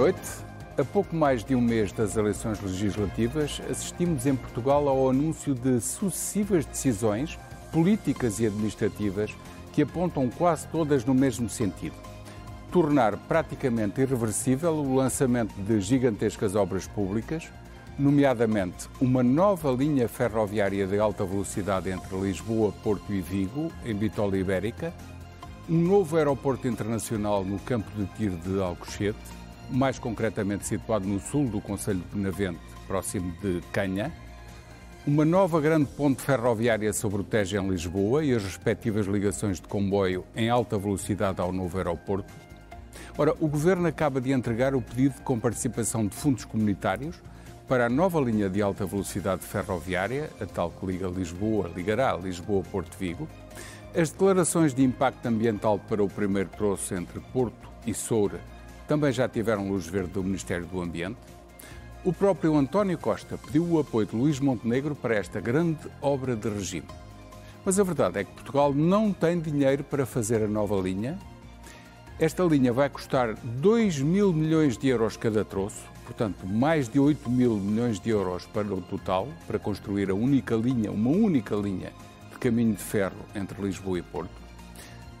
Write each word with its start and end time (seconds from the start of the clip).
Noite. 0.00 0.30
A 0.78 0.84
pouco 0.84 1.14
mais 1.14 1.44
de 1.44 1.54
um 1.54 1.60
mês 1.60 1.92
das 1.92 2.16
eleições 2.16 2.58
legislativas, 2.62 3.60
assistimos 3.70 4.24
em 4.24 4.34
Portugal 4.34 4.88
ao 4.88 5.10
anúncio 5.10 5.54
de 5.54 5.78
sucessivas 5.78 6.64
decisões 6.64 7.38
políticas 7.70 8.40
e 8.40 8.46
administrativas 8.46 9.36
que 9.74 9.82
apontam 9.82 10.30
quase 10.30 10.66
todas 10.68 11.04
no 11.04 11.12
mesmo 11.12 11.50
sentido. 11.50 11.94
Tornar 12.72 13.14
praticamente 13.28 14.00
irreversível 14.00 14.72
o 14.72 14.94
lançamento 14.94 15.52
de 15.60 15.78
gigantescas 15.82 16.56
obras 16.56 16.86
públicas, 16.86 17.50
nomeadamente 17.98 18.88
uma 19.02 19.22
nova 19.22 19.70
linha 19.70 20.08
ferroviária 20.08 20.86
de 20.86 20.98
alta 20.98 21.26
velocidade 21.26 21.90
entre 21.90 22.16
Lisboa, 22.18 22.72
Porto 22.82 23.12
e 23.12 23.20
Vigo, 23.20 23.70
em 23.84 23.94
Bitola 23.94 24.38
Ibérica, 24.38 24.94
um 25.68 25.76
novo 25.76 26.16
aeroporto 26.16 26.66
internacional 26.66 27.44
no 27.44 27.58
campo 27.58 27.90
de 27.94 28.06
tiro 28.16 28.36
de 28.38 28.62
Alcochete, 28.62 29.39
mais 29.70 29.98
concretamente 29.98 30.66
situado 30.66 31.06
no 31.06 31.20
sul 31.20 31.46
do 31.48 31.60
Conselho 31.60 32.00
de 32.00 32.16
Benavente, 32.16 32.60
próximo 32.86 33.32
de 33.40 33.60
Canha, 33.72 34.12
uma 35.06 35.24
nova 35.24 35.60
grande 35.60 35.86
ponte 35.86 36.20
ferroviária 36.20 36.92
sobre 36.92 37.22
o 37.22 37.24
Tejo 37.24 37.56
em 37.56 37.68
Lisboa 37.68 38.24
e 38.24 38.34
as 38.34 38.44
respectivas 38.44 39.06
ligações 39.06 39.60
de 39.60 39.66
comboio 39.66 40.24
em 40.36 40.50
alta 40.50 40.76
velocidade 40.76 41.40
ao 41.40 41.52
novo 41.52 41.78
aeroporto. 41.78 42.32
Ora, 43.16 43.34
o 43.40 43.48
Governo 43.48 43.86
acaba 43.86 44.20
de 44.20 44.32
entregar 44.32 44.74
o 44.74 44.82
pedido 44.82 45.20
com 45.22 45.38
participação 45.38 46.06
de 46.06 46.14
fundos 46.14 46.44
comunitários 46.44 47.16
para 47.66 47.86
a 47.86 47.88
nova 47.88 48.20
linha 48.20 48.50
de 48.50 48.60
alta 48.60 48.84
velocidade 48.84 49.42
ferroviária, 49.42 50.28
a 50.40 50.46
tal 50.46 50.70
que 50.70 50.84
liga 50.84 51.06
Lisboa, 51.06 51.70
ligará 51.74 52.16
Lisboa-Porto 52.16 52.96
Vigo. 52.98 53.28
As 53.94 54.10
declarações 54.10 54.74
de 54.74 54.82
impacto 54.82 55.24
ambiental 55.26 55.78
para 55.78 56.02
o 56.02 56.08
primeiro 56.08 56.50
troço 56.50 56.94
entre 56.94 57.20
Porto 57.32 57.70
e 57.86 57.94
Soura 57.94 58.40
também 58.90 59.12
já 59.12 59.28
tiveram 59.28 59.68
luz 59.68 59.86
verde 59.86 60.10
do 60.10 60.24
Ministério 60.24 60.66
do 60.66 60.80
Ambiente. 60.80 61.20
O 62.04 62.12
próprio 62.12 62.56
António 62.56 62.98
Costa 62.98 63.38
pediu 63.38 63.64
o 63.64 63.78
apoio 63.78 64.04
de 64.04 64.16
Luís 64.16 64.40
Montenegro 64.40 64.96
para 64.96 65.14
esta 65.14 65.40
grande 65.40 65.78
obra 66.02 66.34
de 66.34 66.48
regime. 66.48 66.88
Mas 67.64 67.78
a 67.78 67.84
verdade 67.84 68.18
é 68.18 68.24
que 68.24 68.32
Portugal 68.32 68.74
não 68.74 69.12
tem 69.12 69.38
dinheiro 69.38 69.84
para 69.84 70.04
fazer 70.04 70.42
a 70.42 70.48
nova 70.48 70.74
linha. 70.74 71.16
Esta 72.18 72.42
linha 72.42 72.72
vai 72.72 72.88
custar 72.88 73.34
2 73.36 74.00
mil 74.00 74.32
milhões 74.32 74.76
de 74.76 74.88
euros 74.88 75.16
cada 75.16 75.44
troço, 75.44 75.84
portanto, 76.04 76.44
mais 76.44 76.88
de 76.88 76.98
8 76.98 77.30
mil 77.30 77.58
milhões 77.58 78.00
de 78.00 78.10
euros 78.10 78.44
para 78.46 78.74
o 78.74 78.80
total, 78.80 79.28
para 79.46 79.60
construir 79.60 80.10
a 80.10 80.14
única 80.14 80.56
linha, 80.56 80.90
uma 80.90 81.10
única 81.10 81.54
linha 81.54 81.92
de 82.32 82.38
caminho 82.40 82.74
de 82.74 82.82
ferro 82.82 83.24
entre 83.36 83.62
Lisboa 83.62 84.00
e 84.00 84.02
Porto. 84.02 84.39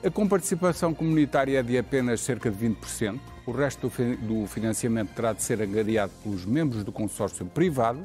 A 0.02 0.10
comparticipação 0.10 0.94
comunitária 0.94 1.58
é 1.58 1.62
de 1.62 1.76
apenas 1.76 2.22
cerca 2.22 2.50
de 2.50 2.56
20%. 2.56 3.20
O 3.44 3.50
resto 3.52 3.92
do 4.22 4.46
financiamento 4.46 5.10
terá 5.10 5.34
de 5.34 5.42
ser 5.42 5.60
angariado 5.60 6.10
pelos 6.22 6.46
membros 6.46 6.82
do 6.82 6.90
consórcio 6.90 7.44
privado, 7.44 8.00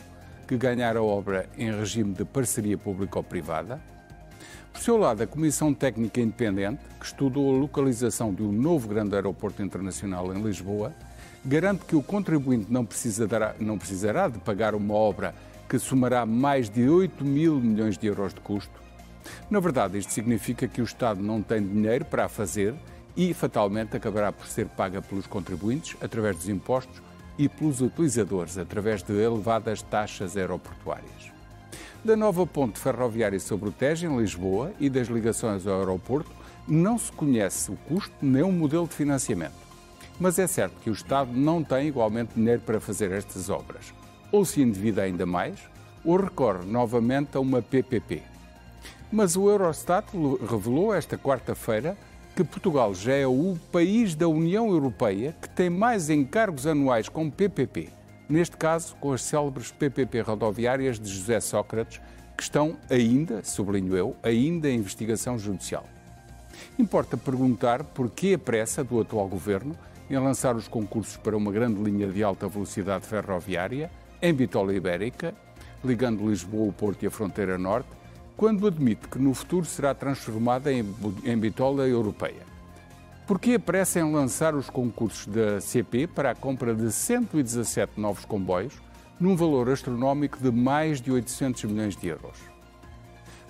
que 0.45 0.57
ganhar 0.57 0.97
a 0.97 1.01
obra 1.01 1.47
em 1.57 1.71
regime 1.71 2.13
de 2.13 2.25
parceria 2.25 2.77
público-privada. 2.77 3.79
Por 4.73 4.81
seu 4.81 4.97
lado, 4.97 5.23
a 5.23 5.27
Comissão 5.27 5.73
Técnica 5.73 6.19
Independente, 6.19 6.81
que 6.99 7.05
estudou 7.05 7.55
a 7.55 7.59
localização 7.59 8.33
de 8.33 8.43
um 8.43 8.51
novo 8.51 8.89
grande 8.89 9.15
aeroporto 9.15 9.63
internacional 9.63 10.35
em 10.35 10.41
Lisboa, 10.43 10.93
garante 11.45 11.85
que 11.85 11.95
o 11.95 12.03
contribuinte 12.03 12.69
não 12.69 12.85
precisará, 12.85 13.55
não 13.57 13.77
precisará 13.77 14.27
de 14.27 14.37
pagar 14.39 14.75
uma 14.75 14.95
obra 14.95 15.33
que 15.69 15.79
somará 15.79 16.25
mais 16.25 16.69
de 16.69 16.89
8 16.89 17.23
mil 17.23 17.55
milhões 17.55 17.97
de 17.97 18.07
euros 18.07 18.33
de 18.33 18.41
custo 18.41 18.84
na 19.49 19.59
verdade, 19.59 19.97
isto 19.97 20.11
significa 20.11 20.67
que 20.67 20.81
o 20.81 20.83
Estado 20.83 21.21
não 21.21 21.41
tem 21.41 21.65
dinheiro 21.65 22.05
para 22.05 22.25
a 22.25 22.29
fazer 22.29 22.73
e, 23.15 23.33
fatalmente, 23.33 23.95
acabará 23.95 24.31
por 24.31 24.47
ser 24.47 24.67
paga 24.67 25.01
pelos 25.01 25.27
contribuintes 25.27 25.95
através 26.01 26.35
dos 26.35 26.49
impostos 26.49 27.01
e 27.37 27.47
pelos 27.49 27.81
utilizadores 27.81 28.57
através 28.57 29.03
de 29.03 29.13
elevadas 29.13 29.81
taxas 29.81 30.35
aeroportuárias. 30.35 31.31
Da 32.03 32.15
nova 32.15 32.45
ponte 32.45 32.79
ferroviária 32.79 33.39
sobre 33.39 33.69
o 33.69 33.71
Tejo, 33.71 34.07
em 34.07 34.17
Lisboa, 34.17 34.71
e 34.79 34.89
das 34.89 35.07
ligações 35.07 35.65
ao 35.65 35.79
aeroporto, 35.79 36.29
não 36.67 36.97
se 36.97 37.11
conhece 37.11 37.71
o 37.71 37.75
custo 37.75 38.13
nem 38.21 38.43
o 38.43 38.51
modelo 38.51 38.87
de 38.87 38.93
financiamento. 38.93 39.65
Mas 40.19 40.39
é 40.39 40.47
certo 40.47 40.79
que 40.81 40.89
o 40.89 40.93
Estado 40.93 41.31
não 41.33 41.63
tem 41.63 41.87
igualmente 41.87 42.35
dinheiro 42.35 42.61
para 42.61 42.79
fazer 42.79 43.11
estas 43.11 43.49
obras. 43.49 43.93
Ou 44.31 44.45
se 44.45 44.61
endivida 44.61 45.01
ainda 45.01 45.25
mais, 45.25 45.59
ou 46.03 46.17
recorre 46.17 46.65
novamente 46.65 47.35
a 47.35 47.39
uma 47.39 47.61
PPP, 47.61 48.21
mas 49.11 49.35
o 49.35 49.49
Eurostat 49.49 50.07
revelou 50.49 50.93
esta 50.93 51.17
quarta-feira 51.17 51.97
que 52.35 52.43
Portugal 52.43 52.93
já 52.93 53.13
é 53.13 53.25
o 53.25 53.57
país 53.71 54.13
da 54.13 54.27
União 54.27 54.69
Europeia 54.69 55.35
que 55.41 55.49
tem 55.49 55.69
mais 55.69 56.09
encargos 56.09 56.67
anuais 56.67 57.07
com 57.07 57.29
PPP, 57.29 57.89
neste 58.27 58.57
caso 58.57 58.95
com 58.97 59.13
as 59.13 59.21
célebres 59.21 59.71
PPP 59.71 60.21
rodoviárias 60.21 60.99
de 60.99 61.09
José 61.09 61.39
Sócrates, 61.39 62.01
que 62.35 62.43
estão 62.43 62.75
ainda, 62.89 63.43
sublinho 63.43 63.95
eu, 63.95 64.15
ainda 64.21 64.69
em 64.69 64.77
investigação 64.77 65.39
judicial. 65.39 65.85
Importa 66.77 67.15
perguntar 67.15 67.83
por 67.83 68.09
que 68.09 68.33
a 68.33 68.39
pressa 68.39 68.83
do 68.83 68.99
atual 68.99 69.27
governo 69.27 69.75
em 70.09 70.17
lançar 70.17 70.55
os 70.55 70.67
concursos 70.67 71.17
para 71.17 71.37
uma 71.37 71.51
grande 71.51 71.81
linha 71.81 72.07
de 72.07 72.23
alta 72.23 72.47
velocidade 72.47 73.05
ferroviária 73.05 73.89
em 74.21 74.33
Bitola 74.33 74.73
Ibérica, 74.73 75.33
ligando 75.83 76.27
Lisboa, 76.27 76.67
o 76.69 76.73
Porto 76.73 77.03
e 77.03 77.07
a 77.07 77.11
fronteira 77.11 77.57
norte, 77.57 77.89
quando 78.37 78.67
admite 78.67 79.07
que 79.07 79.17
no 79.17 79.33
futuro 79.33 79.65
será 79.65 79.93
transformada 79.93 80.71
em, 80.71 80.85
em 81.23 81.37
bitola 81.37 81.87
europeia. 81.87 82.43
Por 83.25 83.39
que 83.39 83.55
apressa 83.55 83.99
em 83.99 84.13
lançar 84.13 84.53
os 84.53 84.69
concursos 84.69 85.25
da 85.25 85.59
CP 85.59 86.05
para 86.07 86.31
a 86.31 86.35
compra 86.35 86.75
de 86.75 86.91
117 86.91 87.99
novos 87.99 88.25
comboios, 88.25 88.75
num 89.19 89.35
valor 89.35 89.69
astronómico 89.69 90.37
de 90.37 90.51
mais 90.51 91.01
de 91.01 91.11
800 91.11 91.63
milhões 91.63 91.95
de 91.95 92.07
euros? 92.07 92.37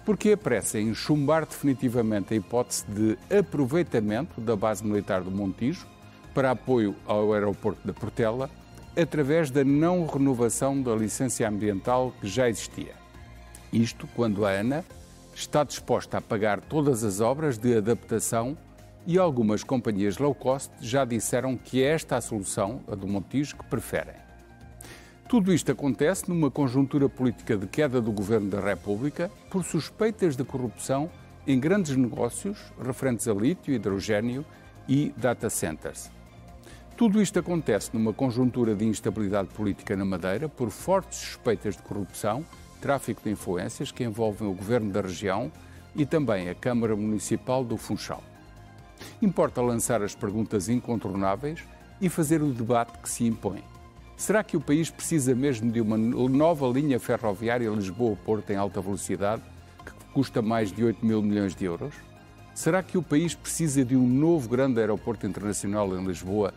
Por 0.05 0.15
que 0.15 0.33
apressa 0.33 0.79
em 0.79 0.93
chumbar 0.93 1.45
definitivamente 1.47 2.33
a 2.33 2.37
hipótese 2.37 2.85
de 2.87 3.17
aproveitamento 3.35 4.39
da 4.39 4.55
base 4.55 4.85
militar 4.85 5.21
do 5.21 5.31
Montijo 5.31 5.87
para 6.33 6.51
apoio 6.51 6.95
ao 7.07 7.33
aeroporto 7.33 7.85
da 7.85 7.91
Portela, 7.91 8.49
através 8.95 9.49
da 9.49 9.63
não 9.63 10.05
renovação 10.05 10.79
da 10.79 10.95
licença 10.95 11.45
ambiental 11.47 12.13
que 12.21 12.27
já 12.27 12.47
existia? 12.47 13.04
Isto 13.75 14.07
quando 14.15 14.45
a 14.45 14.51
ANA 14.51 14.85
está 15.35 15.61
disposta 15.65 16.19
a 16.19 16.21
pagar 16.21 16.61
todas 16.61 17.03
as 17.03 17.19
obras 17.19 17.57
de 17.57 17.75
adaptação 17.75 18.57
e 19.05 19.17
algumas 19.17 19.65
companhias 19.65 20.17
low 20.17 20.33
cost 20.33 20.71
já 20.79 21.03
disseram 21.03 21.57
que 21.57 21.83
é 21.83 21.87
esta 21.87 22.15
a 22.15 22.21
solução, 22.21 22.79
a 22.89 22.95
do 22.95 23.05
Montijo, 23.05 23.57
que 23.57 23.65
preferem. 23.65 24.15
Tudo 25.27 25.53
isto 25.53 25.73
acontece 25.73 26.29
numa 26.29 26.49
conjuntura 26.49 27.09
política 27.09 27.57
de 27.57 27.67
queda 27.67 27.99
do 27.99 28.13
governo 28.13 28.49
da 28.49 28.61
República 28.61 29.29
por 29.51 29.61
suspeitas 29.65 30.37
de 30.37 30.45
corrupção 30.45 31.11
em 31.45 31.59
grandes 31.59 31.97
negócios 31.97 32.57
referentes 32.81 33.27
a 33.27 33.33
lítio, 33.33 33.73
hidrogênio 33.73 34.45
e 34.87 35.13
data 35.17 35.49
centers. 35.49 36.09
Tudo 36.95 37.21
isto 37.21 37.39
acontece 37.39 37.89
numa 37.93 38.13
conjuntura 38.13 38.73
de 38.73 38.85
instabilidade 38.85 39.49
política 39.49 39.97
na 39.97 40.05
Madeira 40.05 40.47
por 40.47 40.69
fortes 40.69 41.17
suspeitas 41.17 41.75
de 41.75 41.83
corrupção 41.83 42.45
tráfico 42.81 43.21
de 43.23 43.31
influências 43.31 43.91
que 43.91 44.03
envolvem 44.03 44.47
o 44.47 44.53
governo 44.53 44.91
da 44.91 45.01
região 45.01 45.51
e 45.95 46.05
também 46.05 46.49
a 46.49 46.55
Câmara 46.55 46.95
Municipal 46.95 47.63
do 47.63 47.77
Funchal. 47.77 48.23
Importa 49.21 49.61
lançar 49.61 50.01
as 50.01 50.15
perguntas 50.15 50.69
incontornáveis 50.69 51.63
e 52.01 52.09
fazer 52.09 52.41
o 52.41 52.51
debate 52.51 52.97
que 52.99 53.09
se 53.09 53.25
impõe. 53.25 53.63
Será 54.17 54.43
que 54.43 54.55
o 54.55 54.61
país 54.61 54.89
precisa 54.89 55.35
mesmo 55.35 55.71
de 55.71 55.81
uma 55.81 55.97
nova 55.97 56.67
linha 56.67 56.99
ferroviária 56.99 57.69
Lisboa-Porto 57.69 58.49
em 58.51 58.55
alta 58.55 58.81
velocidade, 58.81 59.41
que 59.85 59.91
custa 60.13 60.41
mais 60.41 60.71
de 60.71 60.83
8 60.83 61.05
mil 61.05 61.21
milhões 61.21 61.53
de 61.53 61.65
euros? 61.65 61.93
Será 62.53 62.81
que 62.81 62.97
o 62.97 63.03
país 63.03 63.35
precisa 63.35 63.83
de 63.83 63.97
um 63.97 64.07
novo 64.07 64.47
grande 64.47 64.79
aeroporto 64.79 65.27
internacional 65.27 65.93
em 65.97 66.05
Lisboa, 66.05 66.53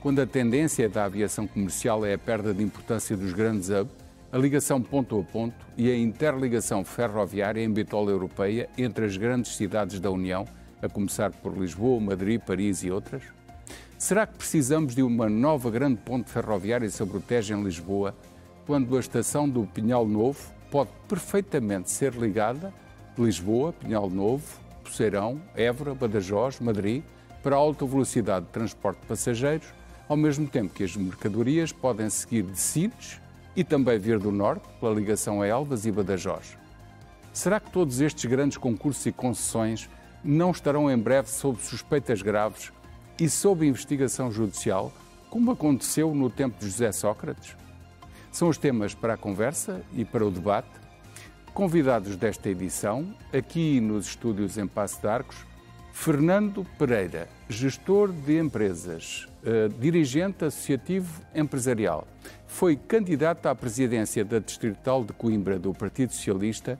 quando 0.00 0.20
a 0.20 0.26
tendência 0.26 0.88
da 0.88 1.04
aviação 1.04 1.46
comercial 1.46 2.06
é 2.06 2.14
a 2.14 2.18
perda 2.18 2.54
de 2.54 2.62
importância 2.62 3.16
dos 3.16 3.32
grandes 3.32 3.68
hubs, 3.68 3.92
a 4.32 4.38
ligação 4.38 4.80
ponto 4.80 5.18
a 5.18 5.24
ponto 5.24 5.66
e 5.76 5.90
a 5.90 5.96
interligação 5.96 6.84
ferroviária 6.84 7.62
em 7.62 7.72
bitola 7.72 8.12
europeia 8.12 8.68
entre 8.78 9.04
as 9.04 9.16
grandes 9.16 9.56
cidades 9.56 9.98
da 9.98 10.08
União, 10.08 10.46
a 10.80 10.88
começar 10.88 11.32
por 11.32 11.56
Lisboa, 11.58 12.00
Madrid, 12.00 12.40
Paris 12.40 12.84
e 12.84 12.90
outras? 12.92 13.24
Será 13.98 14.26
que 14.26 14.38
precisamos 14.38 14.94
de 14.94 15.02
uma 15.02 15.28
nova 15.28 15.68
grande 15.68 16.00
ponte 16.00 16.30
ferroviária 16.30 16.88
sobre 16.90 17.18
o 17.18 17.20
Tejo 17.20 17.54
em 17.54 17.64
Lisboa, 17.64 18.14
quando 18.66 18.96
a 18.96 19.00
estação 19.00 19.48
do 19.48 19.66
Pinhal 19.66 20.06
Novo 20.06 20.40
pode 20.70 20.90
perfeitamente 21.08 21.90
ser 21.90 22.14
ligada 22.14 22.72
Lisboa, 23.18 23.72
Pinhal 23.72 24.08
Novo, 24.08 24.46
Poceirão, 24.84 25.40
Évora, 25.56 25.92
Badajoz, 25.92 26.60
Madrid, 26.60 27.02
para 27.42 27.56
alta 27.56 27.84
velocidade 27.84 28.46
de 28.46 28.52
transporte 28.52 29.00
de 29.00 29.06
passageiros, 29.06 29.66
ao 30.08 30.16
mesmo 30.16 30.46
tempo 30.46 30.72
que 30.72 30.84
as 30.84 30.94
mercadorias 30.94 31.72
podem 31.72 32.08
seguir 32.08 32.44
de 32.44 32.58
Sines 32.58 33.20
e 33.54 33.64
também 33.64 33.98
vir 33.98 34.18
do 34.18 34.30
Norte, 34.30 34.68
pela 34.80 34.94
ligação 34.94 35.42
a 35.42 35.46
Elvas 35.46 35.86
e 35.86 35.92
Badajoz. 35.92 36.56
Será 37.32 37.60
que 37.60 37.70
todos 37.70 38.00
estes 38.00 38.24
grandes 38.24 38.58
concursos 38.58 39.04
e 39.06 39.12
concessões 39.12 39.88
não 40.22 40.50
estarão 40.50 40.90
em 40.90 40.98
breve 40.98 41.28
sob 41.28 41.62
suspeitas 41.62 42.22
graves 42.22 42.72
e 43.18 43.28
sob 43.28 43.66
investigação 43.66 44.30
judicial, 44.30 44.92
como 45.28 45.52
aconteceu 45.52 46.14
no 46.14 46.28
tempo 46.28 46.58
de 46.58 46.66
José 46.66 46.90
Sócrates? 46.92 47.56
São 48.32 48.48
os 48.48 48.58
temas 48.58 48.94
para 48.94 49.14
a 49.14 49.16
conversa 49.16 49.82
e 49.92 50.04
para 50.04 50.24
o 50.24 50.30
debate. 50.30 50.68
Convidados 51.52 52.16
desta 52.16 52.48
edição, 52.48 53.14
aqui 53.32 53.80
nos 53.80 54.06
estúdios 54.06 54.56
em 54.56 54.66
Passo 54.66 55.00
de 55.00 55.08
Arcos, 55.08 55.44
Fernando 55.92 56.64
Pereira, 56.78 57.28
gestor 57.48 58.12
de 58.12 58.38
empresas, 58.38 59.28
uh, 59.44 59.68
dirigente 59.80 60.44
associativo 60.44 61.22
empresarial, 61.34 62.06
foi 62.46 62.76
candidato 62.76 63.46
à 63.46 63.54
presidência 63.54 64.24
da 64.24 64.38
Distrital 64.38 65.04
de 65.04 65.12
Coimbra 65.12 65.58
do 65.58 65.72
Partido 65.72 66.12
Socialista, 66.12 66.78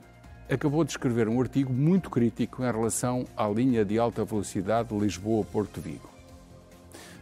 acabou 0.48 0.84
de 0.84 0.90
escrever 0.90 1.28
um 1.28 1.40
artigo 1.40 1.72
muito 1.72 2.10
crítico 2.10 2.62
em 2.62 2.70
relação 2.70 3.24
à 3.36 3.46
linha 3.46 3.84
de 3.84 3.98
alta 3.98 4.24
velocidade 4.24 4.96
Lisboa-Porto 4.96 5.80
Vigo. 5.80 6.10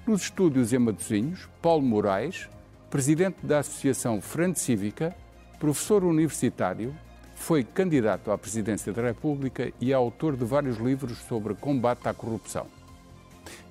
Nos 0.06 0.23
estúdios 0.23 0.73
em 0.73 0.79
Matosinhos, 0.79 1.49
Paulo 1.61 1.85
Moraes, 1.85 2.49
presidente 2.88 3.44
da 3.44 3.58
Associação 3.58 4.23
Frente 4.23 4.58
Cívica, 4.58 5.14
professor 5.58 6.02
universitário, 6.05 6.94
foi 7.35 7.62
candidato 7.62 8.31
à 8.31 8.38
presidência 8.38 8.93
da 8.93 9.02
República 9.02 9.70
e 9.81 9.93
é 9.93 9.94
autor 9.94 10.37
de 10.37 10.44
vários 10.44 10.79
livros 10.79 11.19
sobre 11.19 11.55
combate 11.55 12.08
à 12.08 12.14
corrupção. 12.14 12.67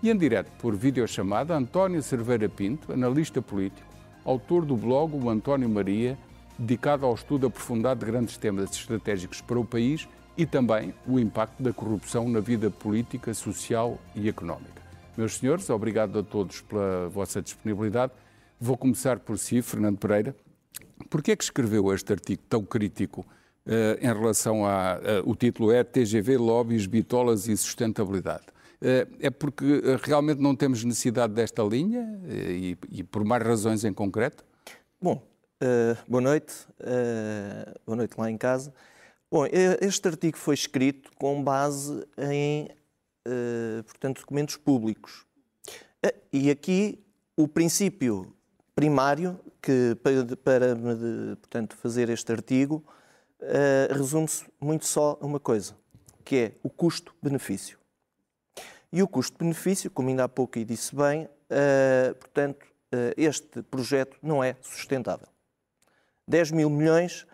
E 0.01 0.09
em 0.09 0.17
direto 0.17 0.51
por 0.59 0.75
videochamada, 0.75 1.55
António 1.55 2.01
Cerveira 2.01 2.47
Pinto, 2.47 2.91
analista 2.91 3.41
político, 3.41 3.87
autor 4.23 4.65
do 4.65 4.75
blog 4.75 5.15
O 5.15 5.29
António 5.29 5.69
Maria, 5.69 6.17
dedicado 6.57 7.05
ao 7.05 7.13
estudo 7.13 7.47
aprofundado 7.47 7.99
de 7.99 8.11
grandes 8.11 8.37
temas 8.37 8.71
estratégicos 8.71 9.41
para 9.41 9.59
o 9.59 9.65
país 9.65 10.07
e 10.37 10.45
também 10.45 10.93
o 11.07 11.19
impacto 11.19 11.61
da 11.61 11.73
corrupção 11.73 12.29
na 12.29 12.39
vida 12.39 12.69
política, 12.69 13.33
social 13.33 13.99
e 14.15 14.29
económica. 14.29 14.81
Meus 15.17 15.37
senhores, 15.37 15.69
obrigado 15.69 16.19
a 16.19 16.23
todos 16.23 16.61
pela 16.61 17.09
vossa 17.09 17.41
disponibilidade. 17.41 18.13
Vou 18.59 18.77
começar 18.77 19.19
por 19.19 19.39
si, 19.39 19.61
Fernando 19.61 19.97
Pereira. 19.97 20.35
Por 21.09 21.23
que 21.23 21.31
é 21.31 21.35
que 21.35 21.43
escreveu 21.43 21.91
este 21.93 22.11
artigo 22.11 22.41
tão 22.47 22.63
crítico 22.63 23.21
uh, 23.65 23.97
em 23.99 24.13
relação 24.13 24.65
a. 24.65 24.99
Uh, 25.25 25.29
o 25.31 25.35
título 25.35 25.71
é 25.71 25.83
TGV, 25.83 26.37
Lobbies, 26.37 26.85
Bitolas 26.85 27.47
e 27.47 27.57
Sustentabilidade? 27.57 28.45
Uh, 28.81 29.09
é 29.19 29.29
porque 29.29 29.81
realmente 30.03 30.39
não 30.39 30.55
temos 30.55 30.83
necessidade 30.83 31.33
desta 31.33 31.63
linha 31.63 32.07
e, 32.27 32.77
e, 32.89 33.03
por 33.03 33.23
mais 33.23 33.43
razões 33.43 33.83
em 33.83 33.93
concreto? 33.93 34.45
Bom, 35.01 35.21
boa 36.07 36.21
noite. 36.21 36.53
boa 37.85 37.95
noite 37.95 38.13
lá 38.17 38.29
em 38.29 38.37
casa. 38.37 38.73
Bom, 39.31 39.45
este 39.81 40.07
artigo 40.07 40.37
foi 40.37 40.53
escrito 40.53 41.09
com 41.17 41.43
base 41.43 42.05
em 42.17 42.69
eh, 43.27 43.83
portanto, 43.83 44.21
documentos 44.21 44.55
públicos. 44.55 45.25
Eh, 46.01 46.15
e 46.31 46.49
aqui 46.49 47.03
o 47.35 47.45
princípio 47.45 48.33
primário 48.73 49.37
que 49.61 49.97
para, 50.01 50.23
para 50.37 50.75
portanto, 51.35 51.75
fazer 51.75 52.09
este 52.09 52.31
artigo 52.31 52.85
uh, 53.41 53.93
resume-se 53.93 54.45
muito 54.61 54.85
só 54.85 55.17
a 55.19 55.25
uma 55.25 55.41
coisa, 55.41 55.75
que 56.23 56.35
é 56.37 56.51
o 56.63 56.69
custo-benefício. 56.69 57.77
E 58.91 59.03
o 59.03 59.07
custo-benefício, 59.07 59.91
como 59.91 60.09
ainda 60.09 60.23
há 60.23 60.29
pouco 60.29 60.63
disse 60.63 60.95
bem, 60.95 61.25
uh, 61.25 62.15
portanto, 62.15 62.63
uh, 62.63 63.13
este 63.17 63.61
projeto 63.63 64.17
não 64.21 64.43
é 64.43 64.55
sustentável. 64.61 65.27
10 66.27 66.51
mil 66.51 66.69
milhões 66.69 67.25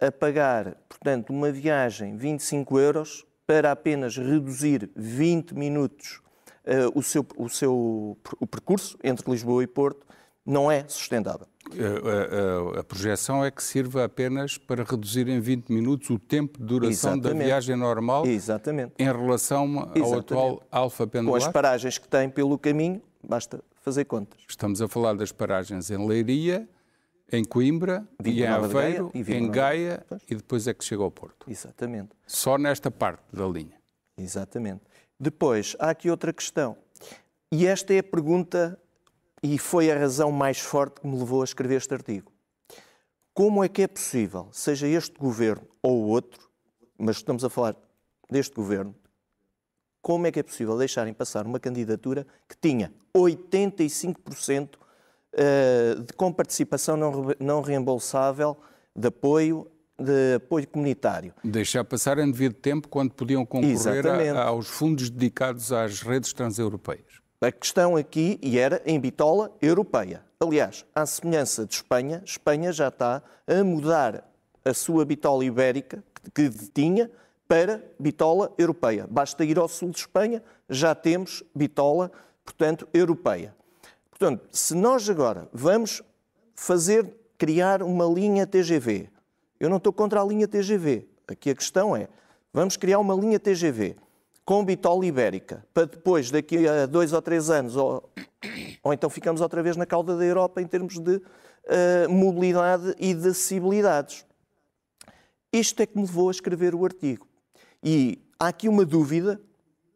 a 0.00 0.10
pagar, 0.10 0.74
portanto, 0.88 1.30
uma 1.30 1.52
viagem 1.52 2.16
25 2.16 2.80
euros 2.80 3.24
para 3.46 3.72
apenas 3.72 4.16
reduzir 4.16 4.90
20 4.96 5.54
minutos 5.54 6.20
uh, 6.64 6.98
o, 6.98 7.02
seu, 7.02 7.26
o 7.36 7.48
seu 7.48 8.16
o 8.38 8.46
percurso 8.46 8.98
entre 9.02 9.30
Lisboa 9.30 9.62
e 9.62 9.66
Porto, 9.66 10.06
não 10.44 10.70
é 10.70 10.84
sustentável. 10.88 11.46
A, 11.70 12.76
a, 12.76 12.80
a, 12.80 12.84
projeção 12.84 13.44
é 13.44 13.50
que 13.50 13.62
sirva 13.62 14.04
apenas 14.04 14.58
para 14.58 14.82
reduzir 14.82 15.28
em 15.28 15.38
20 15.38 15.68
minutos 15.68 16.10
o 16.10 16.18
tempo 16.18 16.58
de 16.58 16.64
duração 16.64 17.12
Exatamente. 17.12 17.38
da 17.38 17.44
viagem 17.44 17.76
normal 17.76 18.26
Exatamente. 18.26 18.94
em 18.98 19.04
relação 19.04 19.78
ao 19.78 19.96
Exatamente. 19.96 20.18
atual 20.18 20.62
alfa 20.70 21.06
pendular? 21.06 21.40
Com 21.40 21.46
as 21.46 21.52
paragens 21.52 21.98
que 21.98 22.08
tem 22.08 22.28
pelo 22.28 22.58
caminho, 22.58 23.00
basta 23.22 23.62
fazer 23.82 24.04
contas. 24.06 24.40
Estamos 24.48 24.82
a 24.82 24.88
falar 24.88 25.14
das 25.14 25.30
paragens 25.30 25.90
em 25.90 26.06
Leiria, 26.06 26.68
em 27.32 27.44
Coimbra, 27.44 28.06
e 28.24 28.42
em 28.42 28.46
Aveiro, 28.46 29.10
e 29.14 29.20
em 29.32 29.50
Gaia 29.50 30.04
e 30.28 30.34
depois 30.34 30.66
é 30.66 30.74
que 30.74 30.84
chega 30.84 31.02
ao 31.02 31.10
Porto. 31.10 31.48
Exatamente. 31.48 32.10
Só 32.26 32.58
nesta 32.58 32.90
parte 32.90 33.22
da 33.32 33.46
linha. 33.46 33.78
Exatamente. 34.18 34.82
Depois, 35.18 35.76
há 35.78 35.90
aqui 35.90 36.10
outra 36.10 36.32
questão. 36.32 36.76
E 37.52 37.66
esta 37.66 37.92
é 37.92 37.98
a 37.98 38.02
pergunta, 38.02 38.78
e 39.42 39.58
foi 39.58 39.90
a 39.90 39.98
razão 39.98 40.30
mais 40.30 40.58
forte 40.58 41.00
que 41.00 41.06
me 41.06 41.18
levou 41.18 41.42
a 41.42 41.44
escrever 41.44 41.76
este 41.76 41.92
artigo. 41.94 42.32
Como 43.32 43.64
é 43.64 43.68
que 43.68 43.82
é 43.82 43.88
possível, 43.88 44.48
seja 44.52 44.86
este 44.86 45.18
governo 45.18 45.66
ou 45.82 46.08
outro, 46.08 46.48
mas 46.98 47.16
estamos 47.16 47.44
a 47.44 47.50
falar 47.50 47.76
deste 48.30 48.54
governo, 48.54 48.94
como 50.02 50.26
é 50.26 50.32
que 50.32 50.40
é 50.40 50.42
possível 50.42 50.76
deixarem 50.76 51.12
passar 51.12 51.46
uma 51.46 51.60
candidatura 51.60 52.26
que 52.48 52.56
tinha 52.56 52.92
85% 53.16 54.70
eh, 55.32 55.94
de 56.06 56.12
com 56.14 56.32
participação 56.32 56.96
não 57.38 57.60
reembolsável 57.60 58.56
de 58.96 59.08
apoio 59.08 59.70
de 60.00 60.36
apoio 60.36 60.66
comunitário. 60.66 61.34
Deixar 61.44 61.84
passar 61.84 62.18
em 62.18 62.30
devido 62.30 62.54
tempo 62.54 62.88
quando 62.88 63.12
podiam 63.12 63.44
concorrer 63.44 64.34
a, 64.34 64.44
aos 64.44 64.66
fundos 64.66 65.10
dedicados 65.10 65.72
às 65.72 66.00
redes 66.00 66.32
transeuropeias. 66.32 67.19
A 67.42 67.50
questão 67.50 67.96
aqui, 67.96 68.38
e 68.42 68.58
era 68.58 68.82
em 68.84 69.00
bitola 69.00 69.50
europeia. 69.62 70.22
Aliás, 70.38 70.84
à 70.94 71.06
semelhança 71.06 71.64
de 71.64 71.74
Espanha, 71.74 72.22
Espanha 72.22 72.70
já 72.70 72.88
está 72.88 73.22
a 73.46 73.64
mudar 73.64 74.30
a 74.62 74.74
sua 74.74 75.06
bitola 75.06 75.42
ibérica, 75.42 76.04
que 76.34 76.50
tinha, 76.74 77.10
para 77.48 77.82
bitola 77.98 78.52
europeia. 78.58 79.06
Basta 79.10 79.42
ir 79.42 79.58
ao 79.58 79.68
sul 79.68 79.88
de 79.88 80.00
Espanha, 80.00 80.42
já 80.68 80.94
temos 80.94 81.42
bitola, 81.54 82.12
portanto, 82.44 82.86
europeia. 82.92 83.56
Portanto, 84.10 84.46
se 84.52 84.74
nós 84.74 85.08
agora 85.08 85.48
vamos 85.50 86.02
fazer, 86.54 87.10
criar 87.38 87.82
uma 87.82 88.04
linha 88.04 88.46
TGV, 88.46 89.08
eu 89.58 89.70
não 89.70 89.78
estou 89.78 89.94
contra 89.94 90.20
a 90.20 90.24
linha 90.24 90.46
TGV. 90.46 91.08
Aqui 91.26 91.48
a 91.48 91.54
questão 91.54 91.96
é, 91.96 92.06
vamos 92.52 92.76
criar 92.76 92.98
uma 92.98 93.14
linha 93.14 93.40
TGV 93.40 93.96
com 94.44 94.64
bitola 94.64 95.06
ibérica, 95.06 95.64
para 95.72 95.86
depois, 95.86 96.30
daqui 96.30 96.66
a 96.66 96.86
dois 96.86 97.12
ou 97.12 97.22
três 97.22 97.50
anos, 97.50 97.76
ou, 97.76 98.10
ou 98.82 98.92
então 98.92 99.08
ficamos 99.08 99.40
outra 99.40 99.62
vez 99.62 99.76
na 99.76 99.86
cauda 99.86 100.16
da 100.16 100.24
Europa 100.24 100.60
em 100.60 100.66
termos 100.66 100.98
de 100.98 101.16
uh, 101.16 102.10
mobilidade 102.10 102.94
e 102.98 103.14
de 103.14 103.28
acessibilidades. 103.28 104.26
Isto 105.52 105.82
é 105.82 105.86
que 105.86 105.96
me 105.96 106.04
levou 106.04 106.28
a 106.28 106.32
escrever 106.32 106.74
o 106.74 106.84
artigo. 106.84 107.26
E 107.82 108.22
há 108.38 108.48
aqui 108.48 108.68
uma 108.68 108.84
dúvida, 108.84 109.40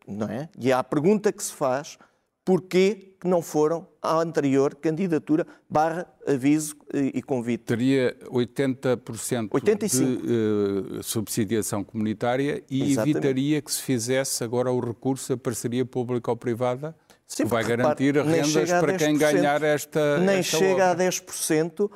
não 0.07 0.29
é? 0.29 0.49
E 0.59 0.73
há 0.73 0.79
a 0.79 0.85
pergunta 0.85 1.33
que 1.33 1.43
se 1.43 1.53
faz, 1.53 1.99
porquê 2.45 3.15
que 3.19 3.27
não 3.27 3.41
foram 3.41 3.89
à 4.03 4.21
anterior 4.21 4.75
candidatura 4.75 5.47
barra 5.69 6.07
aviso 6.27 6.77
e 6.93 7.23
convite. 7.23 7.65
Teria 7.65 8.15
80% 8.27 9.49
85. 9.51 10.27
de 10.27 10.99
uh, 10.99 11.03
subsidiação 11.03 11.83
comunitária 11.83 12.63
e 12.71 12.83
Exatamente. 12.83 13.17
evitaria 13.17 13.63
que 13.63 13.73
se 13.73 13.81
fizesse 13.81 14.45
agora 14.45 14.71
o 14.71 14.79
recurso 14.79 15.33
à 15.33 15.37
parceria 15.39 15.87
pública 15.87 16.31
ou 16.31 16.37
privada 16.37 16.95
Sim, 17.27 17.47
vai 17.47 17.65
garantir 17.65 18.15
repare, 18.15 18.43
rendas 18.43 18.71
para 18.71 18.97
quem 18.97 19.17
ganhar 19.17 19.63
esta 19.63 20.19
Nem 20.19 20.41
esta 20.41 20.59
chega 20.59 20.91
obra. 20.91 21.05
a 21.05 21.11
10% 21.11 21.85
uh, 21.85 21.91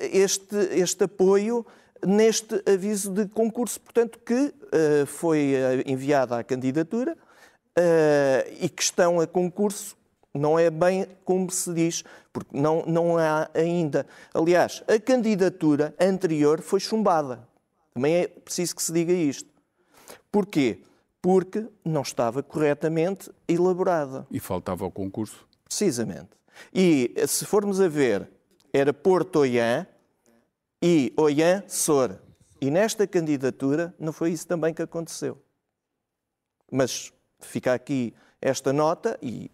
este, 0.00 0.56
este 0.72 1.04
apoio 1.04 1.64
neste 2.04 2.60
aviso 2.68 3.12
de 3.12 3.26
concurso, 3.28 3.80
portanto, 3.80 4.18
que 4.24 4.34
uh, 4.34 5.06
foi 5.06 5.54
enviada 5.86 6.38
à 6.38 6.44
candidatura 6.44 7.16
uh, 7.76 8.56
e 8.60 8.68
que 8.68 8.82
estão 8.82 9.20
a 9.20 9.26
concurso 9.26 9.96
Não 10.34 10.58
é 10.58 10.70
bem 10.70 11.06
como 11.24 11.50
se 11.50 11.72
diz, 11.72 12.04
porque 12.32 12.56
não, 12.56 12.84
não 12.86 13.18
há 13.18 13.50
ainda. 13.54 14.06
Aliás, 14.32 14.82
a 14.86 14.98
candidatura 15.00 15.94
anterior 15.98 16.60
foi 16.60 16.80
chumbada. 16.80 17.48
Também 17.94 18.14
é 18.14 18.28
preciso 18.28 18.76
que 18.76 18.82
se 18.82 18.92
diga 18.92 19.12
isto. 19.12 19.48
Porquê? 20.30 20.82
Porque 21.20 21.66
não 21.84 22.02
estava 22.02 22.42
corretamente 22.42 23.30
elaborada. 23.48 24.26
E 24.30 24.38
faltava 24.38 24.84
o 24.84 24.90
concurso. 24.90 25.46
Precisamente. 25.64 26.30
E 26.72 27.12
se 27.26 27.44
formos 27.44 27.80
a 27.80 27.88
ver, 27.88 28.30
era 28.72 28.92
Porto 28.92 29.40
Oiã 29.40 29.86
e 30.82 31.12
Oiã 31.16 31.64
Sor. 31.66 32.20
E 32.60 32.70
nesta 32.70 33.06
candidatura 33.06 33.94
não 33.98 34.12
foi 34.12 34.30
isso 34.30 34.46
também 34.46 34.74
que 34.74 34.82
aconteceu. 34.82 35.38
Mas 36.70 37.12
fica 37.40 37.72
aqui 37.72 38.14
esta 38.40 38.72
nota 38.72 39.18
e 39.22 39.50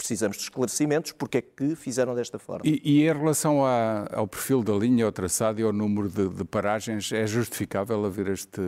precisamos 0.00 0.38
de 0.38 0.44
esclarecimentos 0.44 1.12
porque 1.12 1.38
é 1.38 1.42
que 1.42 1.76
fizeram 1.76 2.14
desta 2.14 2.38
forma. 2.38 2.62
E, 2.64 2.80
e 2.82 3.02
em 3.02 3.12
relação 3.12 3.64
a, 3.64 4.06
ao 4.12 4.26
perfil 4.26 4.62
da 4.62 4.72
linha, 4.72 5.04
ao 5.04 5.12
traçado 5.12 5.60
e 5.60 5.62
ao 5.62 5.72
número 5.72 6.08
de, 6.08 6.28
de, 6.28 6.44
paragens, 6.44 7.12
é 7.12 7.26
justificável 7.26 8.02
haver 8.06 8.28
este 8.28 8.60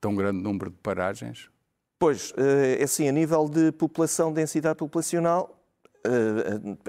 tão 0.00 0.14
grande 0.14 0.42
número 0.42 0.70
de 0.70 0.76
paragens? 0.78 1.50
Pois, 1.98 2.32
é 2.36 2.82
assim, 2.82 3.06
a 3.06 3.12
nível 3.12 3.48
de 3.48 3.70
população, 3.72 4.32
densidade 4.32 4.78
populacional, 4.78 5.62
eh, 6.04 6.10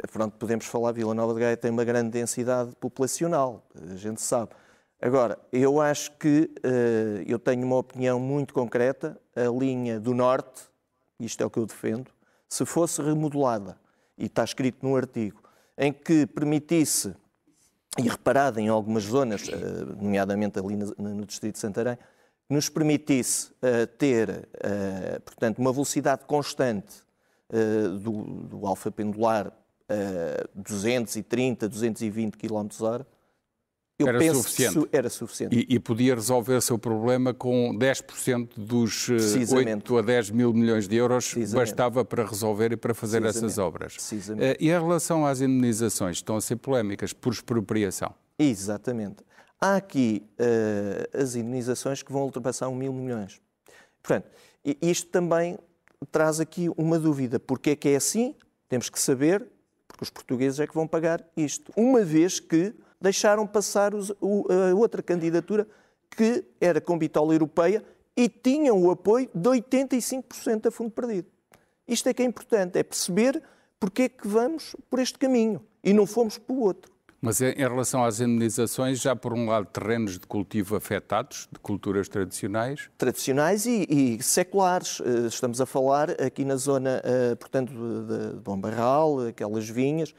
eh, 0.02 0.08
pronto, 0.12 0.38
podemos 0.38 0.66
falar, 0.66 0.92
Vila 0.92 1.14
Nova 1.14 1.34
de 1.36 1.42
Gaia 1.42 1.58
tem 1.58 1.70
uma 1.70 1.84
grande 1.84 2.10
densidade 2.10 2.76
populacional, 2.78 3.68
a 3.92 3.96
gente 3.96 4.22
sabe. 4.22 4.52
Agora, 5.00 5.38
eu 5.52 5.82
acho 5.82 6.18
que 6.18 6.50
eu 7.28 7.38
tenho 7.38 7.66
uma 7.66 7.76
opinião 7.76 8.22
muito 8.22 8.54
concreta, 8.54 9.20
a 9.36 9.50
linha 9.50 10.00
do 10.00 10.14
Norte, 10.14 10.64
isto 11.26 11.42
é 11.42 11.46
o 11.46 11.50
que 11.50 11.60
eu 11.60 11.66
defendo, 11.66 12.12
se 12.48 12.66
fosse 12.66 13.02
remodelada, 13.02 13.78
e 14.18 14.26
está 14.26 14.44
escrito 14.44 14.86
no 14.86 14.96
artigo, 14.96 15.42
em 15.78 15.92
que 15.92 16.26
permitisse, 16.28 17.16
e 17.98 18.08
reparada 18.08 18.60
em 18.62 18.68
algumas 18.68 19.04
zonas, 19.04 19.48
eh, 19.50 19.56
nomeadamente 20.00 20.60
ali 20.60 20.76
no 20.76 21.26
Distrito 21.26 21.56
de 21.56 21.60
Santarém, 21.60 21.98
nos 22.50 22.70
permitisse 22.70 23.52
uh, 23.52 23.88
ter, 23.98 24.30
uh, 24.30 25.22
portanto, 25.22 25.60
uma 25.60 25.72
velocidade 25.72 26.26
constante 26.26 27.02
do, 28.02 28.24
do 28.48 28.66
alfa 28.66 28.92
pendular 28.92 29.52
230, 30.56 31.70
220 31.70 32.36
km 32.36 32.68
hora, 32.82 33.06
eu 33.98 34.08
era 34.08 34.20
penso 34.20 34.42
suficiente. 34.42 34.88
que 34.88 34.98
era 34.98 35.10
suficiente. 35.10 35.56
E, 35.56 35.76
e 35.76 35.80
podia 35.80 36.16
resolver 36.16 36.56
o 36.56 36.62
seu 36.62 36.80
problema 36.80 37.34
com 37.34 37.78
10% 37.78 38.50
dos 38.58 39.10
8 39.10 39.96
eh, 39.96 40.00
a 40.00 40.02
10 40.02 40.32
mil 40.32 40.54
milhões 40.54 40.88
de 40.88 40.96
euros, 40.96 41.36
bastava 41.54 42.04
para 42.04 42.26
resolver 42.26 42.72
e 42.72 42.78
para 42.78 42.94
fazer 42.94 43.24
essas 43.24 43.58
obras. 43.58 43.96
Uh, 44.12 44.58
e 44.60 44.70
em 44.70 44.72
relação 44.72 45.26
às 45.26 45.42
indenizações, 45.42 46.18
estão 46.18 46.38
a 46.38 46.42
ser 46.42 46.56
polémicas 46.56 47.14
por 47.14 47.32
expropriação? 47.34 48.14
Exatamente. 48.38 49.24
Há 49.62 49.76
aqui 49.76 50.24
uh, 50.40 51.22
as 51.22 51.36
indenizações 51.36 52.02
que 52.02 52.12
vão 52.12 52.24
ultrapassar 52.24 52.70
um 52.70 52.76
mil 52.76 52.92
milhões. 52.92 53.40
Portanto, 54.02 54.28
isto 54.82 55.10
também 55.10 55.58
traz 56.12 56.40
aqui 56.40 56.70
uma 56.76 56.98
dúvida. 56.98 57.40
Porquê 57.40 57.72
é 57.72 57.76
que 57.76 57.90
é 57.90 57.96
assim? 57.96 58.36
Temos 58.68 58.90
que 58.90 59.00
saber, 59.00 59.46
porque 59.88 60.04
os 60.04 60.10
portugueses 60.10 60.60
é 60.60 60.68
que 60.68 60.74
vão 60.74 60.88
pagar 60.88 61.24
isto. 61.38 61.72
Uma 61.78 62.04
vez 62.04 62.40
que 62.40 62.74
deixaram 63.04 63.46
passar 63.46 63.94
os, 63.94 64.12
o, 64.22 64.48
a 64.50 64.74
outra 64.74 65.04
candidatura 65.04 65.68
que 66.10 66.46
era 66.62 66.80
com 66.80 66.98
bitola 66.98 67.34
europeia 67.34 67.84
e 68.16 68.30
tinham 68.30 68.82
o 68.82 68.90
apoio 68.90 69.30
de 69.36 69.50
85% 69.50 70.68
a 70.68 70.72
fundo 70.72 70.92
perdido. 70.92 71.28
Isto 71.86 72.08
é 72.08 72.14
que 72.14 72.24
é 72.24 72.26
importante, 72.26 72.80
é 72.80 72.84
perceber 72.84 73.44
porque 73.78 74.04
é 74.04 74.10
que 74.10 74.26
vamos 74.26 74.74
por 74.90 75.00
este 75.00 75.20
caminho 75.20 75.62
e 75.84 75.92
não 75.92 76.08
fomos 76.08 76.38
para 76.38 76.56
o 76.56 76.62
outro. 76.62 76.94
Mas 77.20 77.42
em 77.42 77.56
relação 77.56 78.04
às 78.04 78.20
indenizações, 78.20 79.00
já 79.00 79.16
por 79.16 79.34
um 79.34 79.48
lado 79.48 79.66
terrenos 79.68 80.20
de 80.20 80.28
cultivo 80.28 80.76
afetados, 80.76 81.48
de 81.52 81.58
culturas 81.60 82.10
tradicionais? 82.10 82.90
Tradicionais 82.98 83.66
e, 83.66 83.88
e 83.90 84.22
seculares. 84.22 85.02
Eh, 85.06 85.28
estamos 85.28 85.62
a 85.62 85.66
falar 85.66 86.12
aqui 86.22 86.44
na 86.44 86.58
zona, 86.58 87.02
eh, 87.02 87.36
portanto, 87.36 87.72
de 87.72 88.42
Bom 88.42 88.58
Barral, 88.58 89.28
aquelas 89.28 89.70
vinhas, 89.70 90.14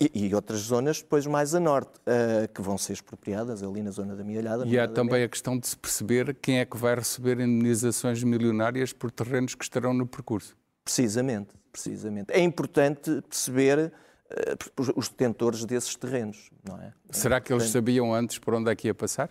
e, 0.00 0.26
e, 0.26 0.34
outras 0.34 0.60
zonas 0.60 1.00
depois 1.00 1.26
mais 1.26 1.54
a 1.54 1.60
norte, 1.60 1.92
uh, 2.00 2.52
que 2.52 2.60
vão 2.60 2.76
ser 2.76 2.94
expropriadas 2.94 3.62
ali 3.62 3.82
na 3.82 3.90
zona 3.90 4.16
da 4.16 4.24
Mialhada. 4.24 4.66
E 4.66 4.78
há 4.78 4.88
também 4.88 5.22
a 5.22 5.28
questão 5.28 5.58
de 5.58 5.66
se 5.66 5.76
perceber 5.76 6.34
quem 6.34 6.58
é 6.58 6.64
que 6.64 6.76
vai 6.76 6.94
receber 6.94 7.38
indenizações 7.40 8.22
milionárias 8.22 8.92
por 8.92 9.10
terrenos 9.10 9.54
que 9.54 9.64
estarão 9.64 9.92
no 9.92 10.06
percurso. 10.06 10.56
Precisamente, 10.84 11.54
precisamente. 11.70 12.32
É 12.32 12.40
importante 12.40 13.22
perceber 13.28 13.92
uh, 14.30 14.92
os 14.96 15.08
detentores 15.08 15.64
desses 15.64 15.94
terrenos, 15.94 16.50
não 16.66 16.76
é? 16.80 16.92
Será 17.10 17.40
que 17.40 17.52
eles 17.52 17.68
sabiam 17.70 18.14
antes 18.14 18.38
por 18.38 18.54
onde 18.54 18.70
é 18.70 18.74
que 18.74 18.88
ia 18.88 18.94
passar? 18.94 19.30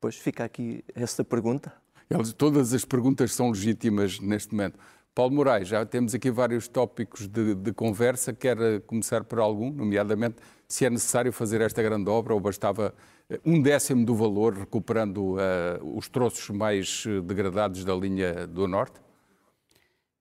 Pois 0.00 0.16
fica 0.16 0.44
aqui 0.44 0.84
essa 0.94 1.24
pergunta. 1.24 1.72
Eles, 2.08 2.32
todas 2.32 2.72
as 2.72 2.84
perguntas 2.84 3.34
são 3.34 3.50
legítimas 3.50 4.20
neste 4.20 4.54
momento. 4.54 4.78
Paulo 5.16 5.34
Moraes, 5.34 5.68
já 5.68 5.82
temos 5.86 6.14
aqui 6.14 6.30
vários 6.30 6.68
tópicos 6.68 7.26
de, 7.26 7.54
de, 7.54 7.72
conversa. 7.72 8.34
Quer 8.34 8.82
começar 8.82 9.24
por 9.24 9.38
algum, 9.38 9.72
nomeadamente 9.72 10.36
se 10.68 10.84
é 10.84 10.90
necessário 10.90 11.32
fazer 11.32 11.62
esta 11.62 11.82
grande 11.82 12.10
obra 12.10 12.34
ou 12.34 12.38
bastava 12.38 12.94
eh, 13.30 13.40
um 13.42 13.62
décimo 13.62 14.04
do 14.04 14.14
valor, 14.14 14.52
recuperando 14.52 15.36
uh, 15.36 15.96
os 15.96 16.06
troços 16.06 16.50
mais 16.50 17.04
eh, 17.06 17.22
degradados 17.22 17.82
da 17.82 17.94
linha 17.94 18.46
do 18.46 18.68
Norte? 18.68 19.00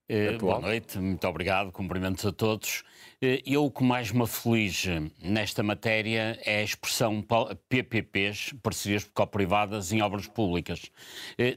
Uh, 0.10 0.38
boa 0.40 0.62
noite, 0.62 0.98
muito 0.98 1.28
obrigado, 1.28 1.74
cumprimentos 1.74 2.26
a 2.26 2.32
todos. 2.32 2.86
Uh, 3.22 3.44
eu 3.46 3.66
o 3.66 3.72
que 3.72 3.84
mais 3.84 4.14
me 4.14 4.24
aflige 4.24 5.12
nesta 5.22 5.62
matéria 5.62 6.40
é 6.46 6.60
a 6.60 6.64
expressão 6.64 7.22
PPPs, 7.68 8.54
parcerias 8.64 9.04
público-privadas 9.04 9.92
em 9.92 10.02
obras 10.02 10.26
públicas. 10.26 10.90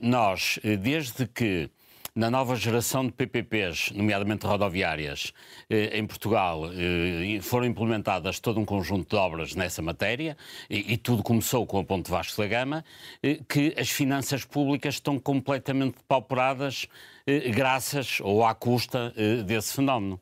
Nós, 0.02 0.59
desde 0.80 1.25
que 1.28 1.71
na 2.18 2.28
nova 2.28 2.56
geração 2.56 3.06
de 3.06 3.12
PPPs, 3.12 3.92
nomeadamente 3.92 4.44
rodoviárias, 4.44 5.32
eh, 5.70 5.96
em 5.96 6.04
Portugal, 6.04 6.68
eh, 6.72 7.38
foram 7.40 7.64
implementadas 7.64 8.40
todo 8.40 8.58
um 8.58 8.64
conjunto 8.64 9.10
de 9.10 9.14
obras 9.14 9.54
nessa 9.54 9.80
matéria 9.80 10.37
e, 10.68 10.96
tudo 10.96 11.22
começou 11.22 11.64
com 11.64 11.78
a 11.78 11.84
Ponte 11.84 12.10
Vasco 12.10 12.42
da 12.42 12.48
Gama, 12.48 12.84
eh, 13.22 13.38
que 13.48 13.72
as 13.78 13.88
finanças 13.88 14.44
públicas 14.44 14.94
estão 14.94 15.16
completamente 15.16 15.98
pauperadas 16.08 16.88
graças 17.54 18.18
ou 18.20 18.44
à 18.44 18.54
custa 18.54 19.12
desse 19.44 19.75
fenómeno. 19.75 20.20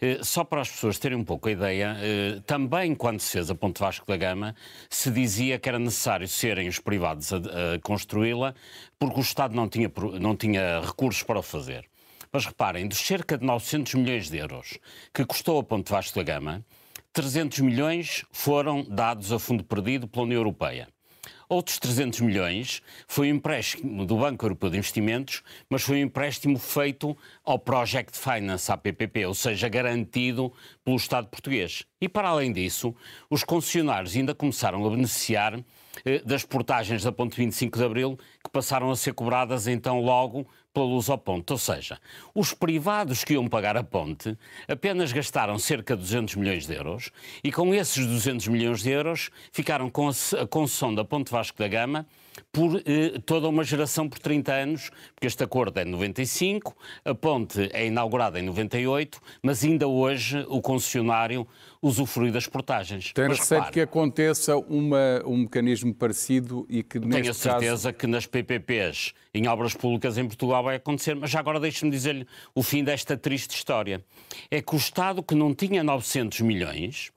Eh, 0.00 0.20
só 0.22 0.44
para 0.44 0.60
as 0.60 0.70
pessoas 0.70 0.98
terem 0.98 1.18
um 1.18 1.24
pouco 1.24 1.48
a 1.48 1.52
ideia, 1.52 1.96
eh, 2.00 2.40
também 2.46 2.94
quando 2.94 3.20
se 3.20 3.32
fez 3.32 3.50
a 3.50 3.54
Ponte 3.54 3.80
Vasco 3.80 4.06
da 4.06 4.16
Gama, 4.16 4.54
se 4.90 5.10
dizia 5.10 5.58
que 5.58 5.68
era 5.68 5.78
necessário 5.78 6.28
serem 6.28 6.68
os 6.68 6.78
privados 6.78 7.32
a, 7.32 7.36
a 7.36 7.78
construí-la, 7.82 8.54
porque 8.98 9.18
o 9.18 9.22
Estado 9.22 9.54
não 9.54 9.68
tinha, 9.68 9.90
não 10.20 10.36
tinha 10.36 10.80
recursos 10.80 11.22
para 11.22 11.38
o 11.38 11.42
fazer. 11.42 11.84
Mas 12.30 12.44
reparem, 12.44 12.86
dos 12.86 12.98
cerca 12.98 13.38
de 13.38 13.44
900 13.44 13.94
milhões 13.94 14.30
de 14.30 14.36
euros 14.36 14.78
que 15.14 15.24
custou 15.24 15.58
a 15.58 15.64
Ponte 15.64 15.90
Vasco 15.90 16.16
da 16.16 16.22
Gama, 16.22 16.64
300 17.12 17.60
milhões 17.60 18.24
foram 18.30 18.84
dados 18.84 19.32
a 19.32 19.38
fundo 19.38 19.64
perdido 19.64 20.06
pela 20.06 20.24
União 20.24 20.38
Europeia. 20.38 20.88
Outros 21.50 21.78
300 21.78 22.20
milhões 22.20 22.82
foi 23.06 23.32
um 23.32 23.36
empréstimo 23.36 24.04
do 24.04 24.18
Banco 24.18 24.44
Europeu 24.44 24.68
de 24.68 24.76
Investimentos, 24.76 25.42
mas 25.70 25.80
foi 25.80 25.96
um 25.96 26.02
empréstimo 26.02 26.58
feito 26.58 27.16
ao 27.42 27.58
Project 27.58 28.18
Finance, 28.18 28.70
à 28.70 28.76
PPP, 28.76 29.24
ou 29.24 29.32
seja, 29.32 29.66
garantido 29.66 30.52
pelo 30.84 30.98
Estado 30.98 31.26
português. 31.28 31.86
E 32.02 32.06
para 32.06 32.28
além 32.28 32.52
disso, 32.52 32.94
os 33.30 33.44
concessionários 33.44 34.14
ainda 34.14 34.34
começaram 34.34 34.86
a 34.86 34.90
beneficiar 34.90 35.58
eh, 36.04 36.18
das 36.22 36.44
portagens 36.44 37.02
da 37.02 37.10
Ponte 37.10 37.38
25 37.38 37.78
de 37.78 37.84
Abril, 37.84 38.18
que 38.44 38.50
passaram 38.52 38.90
a 38.90 38.96
ser 38.96 39.14
cobradas 39.14 39.66
então 39.66 40.02
logo 40.02 40.46
pela 40.78 40.86
luz 40.86 41.10
ao 41.10 41.18
ponto. 41.18 41.50
Ou 41.50 41.58
seja, 41.58 41.98
os 42.32 42.54
privados 42.54 43.24
que 43.24 43.32
iam 43.32 43.48
pagar 43.48 43.76
a 43.76 43.82
ponte 43.82 44.38
apenas 44.68 45.12
gastaram 45.12 45.58
cerca 45.58 45.96
de 45.96 46.02
200 46.02 46.36
milhões 46.36 46.66
de 46.66 46.74
euros 46.74 47.10
e 47.42 47.50
com 47.50 47.74
esses 47.74 48.06
200 48.06 48.46
milhões 48.46 48.82
de 48.82 48.90
euros 48.90 49.30
ficaram 49.50 49.90
com 49.90 50.08
a 50.08 50.46
concessão 50.46 50.94
da 50.94 51.04
Ponte 51.04 51.32
Vasco 51.32 51.58
da 51.58 51.66
Gama 51.66 52.06
por 52.52 52.82
eh, 52.84 53.18
toda 53.24 53.48
uma 53.48 53.64
geração 53.64 54.08
por 54.08 54.18
30 54.18 54.52
anos, 54.52 54.90
porque 55.14 55.26
este 55.26 55.42
acordo 55.42 55.78
é 55.78 55.84
de 55.84 55.90
95, 55.90 56.76
a 57.04 57.14
ponte 57.14 57.68
é 57.72 57.86
inaugurada 57.86 58.38
em 58.38 58.42
98, 58.42 59.20
mas 59.42 59.64
ainda 59.64 59.86
hoje 59.86 60.44
o 60.48 60.60
concessionário 60.60 61.46
usufrui 61.80 62.30
das 62.30 62.46
portagens. 62.46 63.12
Tem 63.12 63.28
receio 63.28 63.70
que 63.70 63.80
aconteça 63.80 64.56
uma, 64.56 65.22
um 65.24 65.38
mecanismo 65.38 65.94
parecido 65.94 66.66
e 66.68 66.82
que 66.82 66.98
neste 66.98 67.20
Tenho 67.20 67.30
a 67.30 67.34
certeza 67.34 67.92
caso... 67.92 67.98
que 67.98 68.06
nas 68.06 68.26
PPPs, 68.26 69.14
em 69.32 69.46
obras 69.46 69.74
públicas 69.74 70.18
em 70.18 70.26
Portugal, 70.26 70.62
vai 70.62 70.76
acontecer, 70.76 71.14
mas 71.14 71.30
já 71.30 71.38
agora 71.38 71.60
deixe-me 71.60 71.90
dizer-lhe 71.90 72.26
o 72.54 72.62
fim 72.62 72.82
desta 72.82 73.16
triste 73.16 73.54
história. 73.54 74.04
É 74.50 74.60
que 74.60 74.74
o 74.74 74.78
Estado, 74.78 75.22
que 75.22 75.34
não 75.34 75.54
tinha 75.54 75.82
900 75.82 76.40
milhões, 76.40 77.12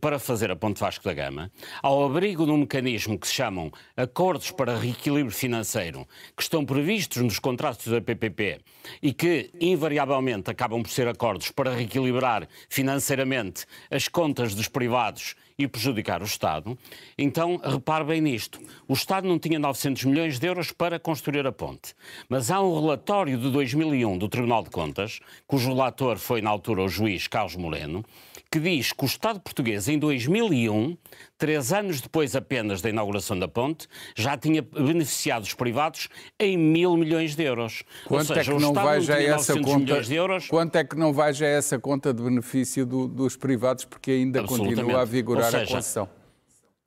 para 0.00 0.18
fazer 0.18 0.50
a 0.50 0.56
Ponte 0.56 0.80
Vasco 0.80 1.04
da 1.04 1.14
Gama, 1.14 1.50
ao 1.82 2.04
abrigo 2.04 2.44
de 2.44 2.50
um 2.50 2.58
mecanismo 2.58 3.18
que 3.18 3.26
se 3.26 3.34
chamam 3.34 3.70
acordos 3.96 4.50
para 4.50 4.76
reequilíbrio 4.76 5.34
financeiro, 5.34 6.06
que 6.36 6.42
estão 6.42 6.64
previstos 6.64 7.22
nos 7.22 7.38
contratos 7.38 7.86
da 7.86 8.00
PPP 8.00 8.60
e 9.02 9.12
que, 9.12 9.50
invariavelmente, 9.60 10.50
acabam 10.50 10.82
por 10.82 10.90
ser 10.90 11.08
acordos 11.08 11.50
para 11.50 11.74
reequilibrar 11.74 12.48
financeiramente 12.68 13.66
as 13.90 14.08
contas 14.08 14.54
dos 14.54 14.68
privados 14.68 15.34
e 15.58 15.66
prejudicar 15.66 16.22
o 16.22 16.24
Estado. 16.24 16.78
Então, 17.16 17.56
repare 17.56 18.04
bem 18.04 18.20
nisto. 18.20 18.60
O 18.86 18.92
Estado 18.92 19.26
não 19.26 19.38
tinha 19.38 19.58
900 19.58 20.04
milhões 20.04 20.38
de 20.38 20.46
euros 20.46 20.70
para 20.70 21.00
construir 21.00 21.44
a 21.46 21.52
ponte. 21.52 21.94
Mas 22.28 22.50
há 22.50 22.60
um 22.60 22.80
relatório 22.80 23.36
de 23.36 23.50
2001 23.50 24.18
do 24.18 24.28
Tribunal 24.28 24.62
de 24.62 24.70
Contas, 24.70 25.18
cujo 25.46 25.68
relator 25.68 26.16
foi, 26.16 26.40
na 26.40 26.50
altura, 26.50 26.82
o 26.82 26.88
juiz 26.88 27.26
Carlos 27.26 27.56
Moreno, 27.56 28.04
que 28.50 28.58
diz 28.58 28.92
que 28.92 29.04
o 29.04 29.06
Estado 29.06 29.40
português, 29.40 29.88
em 29.88 29.98
2001, 29.98 30.96
três 31.36 31.72
anos 31.72 32.00
depois 32.00 32.34
apenas 32.34 32.80
da 32.80 32.88
inauguração 32.88 33.38
da 33.38 33.46
ponte, 33.46 33.86
já 34.16 34.36
tinha 34.36 34.62
beneficiado 34.62 35.42
os 35.42 35.54
privados 35.54 36.08
em 36.38 36.56
mil 36.56 36.96
milhões 36.96 37.36
de 37.36 37.42
euros. 37.42 37.84
Quanto 38.06 38.30
Ou 38.30 38.36
é 38.36 38.38
seja, 38.38 38.52
é 38.52 38.56
que 38.56 38.62
não 38.62 38.72
vai 38.72 39.00
já 39.00 39.20
essa 39.20 39.60
conta? 39.60 40.00
De 40.00 40.14
euros. 40.14 40.48
Quanto 40.48 40.76
é 40.76 40.84
que 40.84 40.96
não 40.96 41.12
vai 41.12 41.32
já 41.32 41.46
essa 41.46 41.78
conta 41.78 42.12
de 42.12 42.22
benefício 42.22 42.86
do, 42.86 43.06
dos 43.06 43.36
privados, 43.36 43.84
porque 43.84 44.12
ainda 44.12 44.42
continua 44.44 45.02
a 45.02 45.04
vigorar 45.04 45.50
seja, 45.50 45.64
a 45.64 45.66
concessão? 45.66 46.17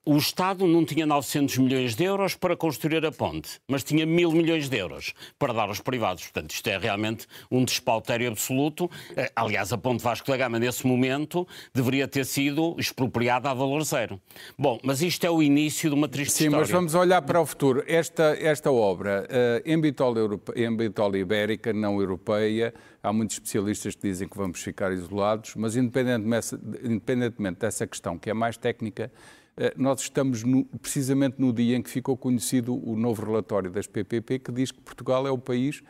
O 0.03 0.17
Estado 0.17 0.65
não 0.65 0.84
tinha 0.84 1.05
900 1.05 1.60
milhões 1.60 1.96
de 1.96 2.03
euros 2.03 2.34
para 2.34 2.58
construir 2.58 3.05
a 3.05 3.12
ponte, 3.12 3.60
mas 3.67 3.84
tinha 3.84 4.03
mil 4.03 4.31
milhões 4.31 4.67
de 4.67 4.77
euros 4.77 5.13
para 5.38 5.53
dar 5.53 5.67
aos 5.70 5.79
privados. 5.79 6.24
Portanto, 6.24 6.51
isto 6.51 6.67
é 6.67 6.77
realmente 6.77 7.27
um 7.51 7.63
despautério 7.63 8.27
absoluto. 8.27 8.89
Eh, 9.15 9.31
aliás, 9.36 9.72
a 9.72 9.77
ponte 9.77 10.03
Vasco 10.03 10.29
da 10.31 10.38
Gama, 10.38 10.58
nesse 10.58 10.88
momento, 10.88 11.48
deveria 11.72 12.08
ter 12.08 12.25
sido 12.25 12.75
expropriada 12.79 13.51
a 13.51 13.53
valor 13.53 13.84
zero. 13.84 14.20
Bom, 14.58 14.79
mas 14.84 15.03
isto 15.03 15.24
é 15.24 15.29
o 15.29 15.41
início 15.41 15.88
de 15.89 15.96
uma 15.96 16.08
triste 16.08 16.34
Sim, 16.34 16.46
história. 16.46 16.62
mas 16.62 16.72
vamos 16.72 16.96
olhar 16.96 17.22
para 17.22 17.39
o 17.39 17.46
futuro. 17.46 17.84
Esta, 17.86 18.36
esta 18.39 18.72
obra, 18.72 19.27
uh, 19.29 19.70
em, 19.70 19.79
bitola 19.79 20.17
Europe... 20.17 20.51
em 20.55 20.75
bitola 20.75 21.15
ibérica, 21.17 21.72
não 21.72 22.00
europeia, 22.00 22.74
há 23.03 23.13
muitos 23.13 23.36
especialistas 23.36 23.93
que 23.93 24.01
dizem 24.01 24.27
que 24.27 24.36
vamos 24.36 24.62
ficar 24.63 24.91
isolados, 24.91 25.53
mas 25.55 25.75
independentemente, 25.75 27.60
dessa 27.60 27.86
questão, 27.86 28.17
que 28.17 28.31
é 28.31 28.34
mais 28.34 28.58
técnica, 28.58 29.12
eh, 29.13 29.40
nós 29.77 30.01
estamos 30.01 30.43
no, 30.43 30.65
precisamente 30.81 31.36
no 31.39 31.51
dia 31.53 31.75
em 31.75 31.81
que 31.81 31.89
ficou 31.89 32.17
conhecido 32.17 32.74
o 32.74 32.96
novo 32.96 33.25
relatório 33.25 33.70
das 33.70 33.88
PPP, 33.88 34.39
que 34.39 34.51
diz 34.51 34.72
que 34.72 34.79
Portugal 34.81 35.27
é 35.27 35.31
o 35.31 35.38
país 35.38 35.84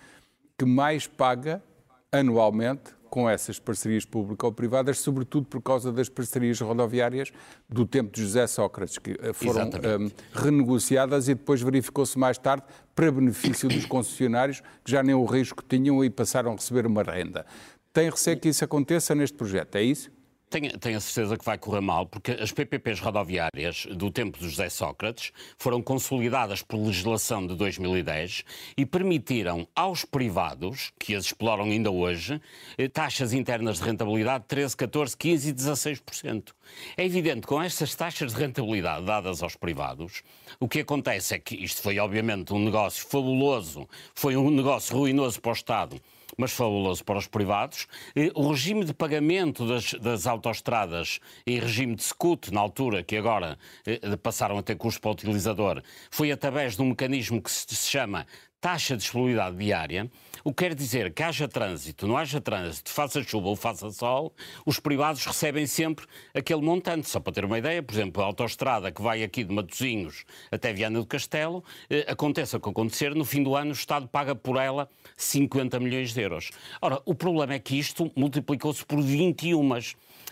que 0.58 0.66
mais 0.66 1.08
paga 1.08 1.64
anualmente 2.12 2.94
com 3.12 3.30
essas 3.30 3.60
parcerias 3.60 4.06
público-privadas, 4.06 5.00
sobretudo 5.00 5.46
por 5.46 5.62
causa 5.62 5.92
das 5.92 6.08
parcerias 6.08 6.62
rodoviárias 6.62 7.34
do 7.68 7.86
tempo 7.86 8.10
de 8.10 8.22
José 8.22 8.48
Sócrates, 8.48 8.98
que 8.98 9.18
eh, 9.22 9.34
foram 9.34 9.66
um, 9.66 10.08
eh, 10.08 10.12
renegociadas 10.34 11.28
e 11.28 11.36
depois 11.36 11.62
verificou-se 11.62 12.18
mais 12.18 12.38
tarde 12.38 12.64
para 12.96 13.12
benefício 13.12 13.68
dos 13.68 13.86
concessionários, 13.86 14.62
que 14.84 14.90
já 14.90 15.04
nem 15.04 15.14
o 15.14 15.26
risco 15.26 15.62
tinham 15.68 16.04
e 16.06 16.10
passaram 16.10 16.54
a 16.54 16.56
receber 16.56 16.88
uma 16.88 17.04
renda. 17.04 17.46
Tem 17.92 18.10
receio 18.10 18.40
que 18.40 18.48
isso 18.48 18.64
aconteça 18.64 19.14
neste 19.14 19.36
projeto, 19.36 19.76
é 19.76 19.84
isso? 19.84 20.10
Tenho, 20.52 20.78
tenho, 20.78 20.98
a 20.98 21.00
certeza 21.00 21.38
que 21.38 21.46
vai 21.46 21.58
correr 21.58 21.80
mal, 21.80 22.06
porque 22.06 22.32
as 22.32 22.52
PPPs 22.52 23.00
rodoviárias 23.00 23.86
do 23.86 24.12
tempo 24.12 24.38
de 24.38 24.50
José 24.50 24.68
Sócrates 24.68 25.32
foram 25.58 25.82
consolidadas 25.82 26.62
por 26.62 26.76
legislação 26.76 27.48
de 27.48 27.56
2010 27.56 28.44
e 28.76 28.86
permitiram 28.86 29.66
aos 29.74 30.04
privados, 30.04 30.92
que 31.00 31.16
as 31.16 31.28
exploram 31.28 31.64
ainda 31.64 31.90
hoje, 31.90 32.42
eh, 32.78 32.90
taxas 32.90 33.32
internas 33.32 33.78
de 33.78 33.86
rentabilidade 33.86 34.44
de 34.44 34.50
13, 34.50 34.76
14, 34.76 35.16
15 35.16 35.50
e 35.50 35.54
16%. 35.54 36.54
É 36.98 37.06
evidente 37.06 37.42
que 37.42 37.48
com 37.48 37.62
estas 37.62 37.96
taxas 37.96 38.34
de 38.34 38.38
rentabilidade 38.38 39.06
dadas 39.06 39.42
aos 39.42 39.56
privados, 39.56 40.22
o 40.60 40.68
que 40.68 40.82
acontece 40.82 41.34
é 41.34 41.40
que 41.40 41.56
isto 41.56 41.82
foi 41.82 41.98
obviamente 41.98 42.54
um 42.54 42.60
negócio 42.60 43.08
fabuloso, 43.08 43.88
foi 44.14 44.36
um 44.36 44.52
negócio 44.52 44.98
ruinoso 44.98 45.40
para 45.40 45.52
o 45.52 45.54
Estado 45.54 46.02
mas 46.38 46.52
fabuloso 46.52 47.04
para 47.04 47.18
os 47.18 47.28
privados. 47.28 47.88
O 48.36 48.50
regime 48.52 48.86
de 48.86 48.94
pagamento 48.94 49.68
das, 49.68 49.94
das 49.94 50.28
autoestradas 50.28 51.20
em 51.46 51.60
regime 51.60 51.96
de 51.96 52.04
SCUT, 52.04 52.54
na 52.54 52.62
altura, 52.62 53.04
que 53.04 53.18
agora 53.18 53.58
eh, 53.86 54.00
passaram 54.18 54.58
a 54.58 54.64
ter 54.64 54.76
custo 54.76 55.02
para 55.02 55.10
o 55.10 55.14
utilizador, 55.14 55.82
foi 56.10 56.32
através 56.32 56.76
de 56.76 56.82
um 56.82 56.90
mecanismo 56.90 57.42
que 57.42 57.52
se 57.52 57.76
chama 57.76 58.26
taxa 58.62 58.96
de 58.96 59.02
disponibilidade 59.02 59.58
diária, 59.58 60.10
o 60.44 60.54
que 60.54 60.64
quer 60.64 60.76
dizer 60.76 61.14
que 61.14 61.22
haja 61.22 61.48
trânsito, 61.48 62.08
não 62.08 62.18
haja 62.18 62.40
trânsito, 62.40 62.92
faça 62.92 63.22
chuva 63.24 63.50
ou 63.50 63.56
faça 63.56 63.92
sol, 63.92 64.34
os 64.66 64.80
privados 64.80 65.26
recebem 65.26 65.68
sempre 65.68 66.06
aquele 66.34 66.62
montante. 66.62 67.10
Só 67.10 67.20
para 67.20 67.34
ter 67.34 67.46
uma 67.46 67.58
ideia, 67.58 67.82
por 67.82 67.94
exemplo, 67.94 68.22
a 68.22 68.26
autoestrada 68.26 68.92
que 68.92 69.02
vai 69.02 69.24
aqui 69.24 69.44
de 69.44 69.54
Matosinhos 69.54 70.26
até 70.52 70.72
Viana 70.74 71.00
do 71.00 71.06
Castelo, 71.06 71.64
eh, 71.90 72.06
aconteça 72.08 72.58
o 72.58 72.60
que 72.60 72.70
acontecer, 72.70 73.14
no 73.16 73.26
fim 73.26 73.44
do 73.44 73.56
ano 73.56 73.72
o 73.72 73.74
Estado 73.74 74.08
paga 74.08 74.36
por 74.36 74.58
ela 74.58 74.90
50 75.18 75.80
milhões 75.80 76.14
de 76.14 76.22
euros. 76.22 76.52
Ora, 76.82 77.02
o 77.06 77.16
problema 77.16 77.54
é 77.54 77.60
que 77.60 77.78
isto 77.78 78.12
multiplicou-se 78.16 78.86
por 78.86 79.02
21. 79.02 79.62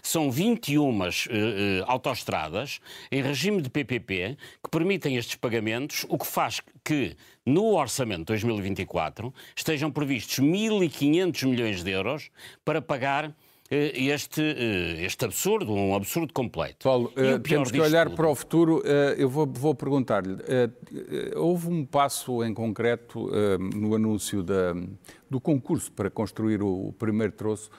São 0.02 0.32
21 0.32 0.82
uh, 0.82 0.90
uh, 0.90 1.10
autoestradas 1.86 2.80
em 3.12 3.22
regime 3.22 3.62
de 3.62 3.70
PPP 3.70 4.38
que 4.64 4.70
permitem 4.72 5.18
estes 5.18 5.36
pagamentos, 5.36 6.06
o 6.10 6.18
que 6.18 6.28
faz 6.28 6.62
que 6.84 7.16
no 7.46 7.76
orçamento 7.76 8.20
de 8.20 8.26
2024 8.26 9.34
estejam 9.56 9.92
previstos 9.92 10.40
1.500 10.40 11.48
milhões 11.48 11.84
de 11.84 11.92
euros 11.92 12.30
para 12.64 12.82
pagar 12.82 13.36
eh, 13.72 13.92
este, 14.06 14.42
eh, 14.42 15.06
este 15.06 15.26
absurdo, 15.26 15.72
um 15.72 15.94
absurdo 15.94 16.34
completo. 16.34 16.84
Paulo, 16.84 17.14
temos 17.44 17.72
que 17.72 17.80
olhar 17.80 18.08
tudo... 18.08 18.16
para 18.16 18.28
o 18.28 18.36
futuro. 18.36 18.82
Eu 19.18 19.30
vou, 19.30 19.46
vou 19.46 19.76
perguntar-lhe: 19.76 20.38
houve 21.36 21.68
um 21.68 21.86
passo 21.86 22.44
em 22.44 22.54
concreto 22.54 23.30
no 23.76 23.94
anúncio 23.94 24.42
da, 24.42 24.74
do 25.30 25.40
concurso 25.40 25.92
para 25.92 26.10
construir 26.10 26.64
o 26.64 26.94
primeiro 26.98 27.34
troço 27.34 27.70